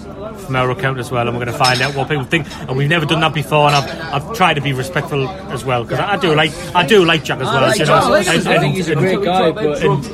from 0.44 0.56
our 0.56 0.70
account 0.70 0.98
as 0.98 1.10
well, 1.10 1.26
and 1.28 1.36
we're 1.36 1.44
going 1.44 1.56
to 1.58 1.64
find 1.64 1.80
out 1.80 1.94
what 1.94 2.08
people 2.08 2.24
think. 2.24 2.46
And 2.60 2.76
we've 2.76 2.88
never 2.88 3.06
done 3.06 3.20
that 3.20 3.34
before, 3.34 3.66
and 3.68 3.76
I've, 3.76 4.14
I've 4.14 4.36
tried 4.36 4.54
to 4.54 4.60
be 4.60 4.72
respectful 4.72 5.28
as 5.28 5.64
well 5.64 5.82
because 5.84 5.98
I, 6.00 6.12
I 6.12 6.16
do 6.16 6.34
like 6.34 6.52
I 6.74 6.86
do 6.86 7.04
like 7.04 7.24
Jack 7.24 7.38
as 7.40 7.46
well. 7.46 7.62
like 7.62 7.78
you 7.78 7.86
know, 7.86 7.94
I 7.94 8.08
like 8.08 8.26
him. 8.26 8.34
and- 8.40 8.48
I 8.48 8.58
think 8.60 8.74
he's 8.76 8.88
a 8.88 8.94
great 8.96 9.22
guy, 9.22 9.50
but- 9.52 9.82
and 9.82 10.04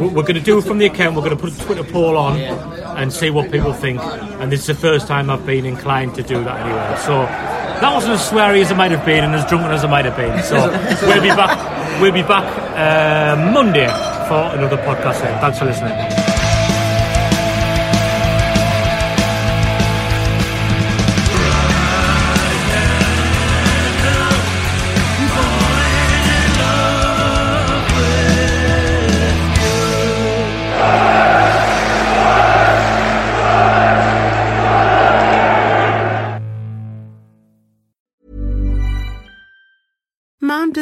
we're- 0.00 0.08
we're 0.14 0.22
going 0.22 0.34
to 0.34 0.40
do 0.40 0.58
it 0.58 0.62
from 0.64 0.78
the 0.78 0.86
account. 0.86 1.14
We're 1.16 1.22
going 1.22 1.36
to 1.36 1.42
put 1.42 1.52
a 1.52 1.64
Twitter 1.64 1.84
poll 1.84 2.16
on 2.16 2.36
and 2.40 3.12
see 3.12 3.30
what 3.30 3.50
people 3.50 3.72
think. 3.72 4.00
And 4.02 4.50
this 4.52 4.60
is 4.60 4.66
the 4.66 4.74
first 4.74 5.06
time 5.06 5.30
I've 5.30 5.44
been 5.46 5.64
inclined 5.66 6.14
to 6.16 6.22
do 6.22 6.42
that 6.44 6.60
anyway. 6.60 6.96
So 7.04 7.22
that 7.80 7.92
wasn't 7.94 8.14
as 8.14 8.28
sweary 8.30 8.60
as 8.62 8.70
it 8.70 8.76
might 8.76 8.90
have 8.90 9.04
been, 9.04 9.24
and 9.24 9.34
as 9.34 9.44
drunken 9.46 9.70
as 9.70 9.84
it 9.84 9.88
might 9.88 10.04
have 10.04 10.16
been. 10.16 10.42
So 10.44 10.56
we'll 11.06 11.22
be 11.22 11.28
back. 11.28 12.00
We'll 12.00 12.12
be 12.12 12.22
back 12.22 12.44
uh, 12.76 13.52
Monday 13.52 13.86
for 14.28 14.54
another 14.56 14.76
podcast. 14.78 15.22
Then. 15.22 15.40
Thanks 15.40 15.58
for 15.58 15.64
listening. 15.66 16.25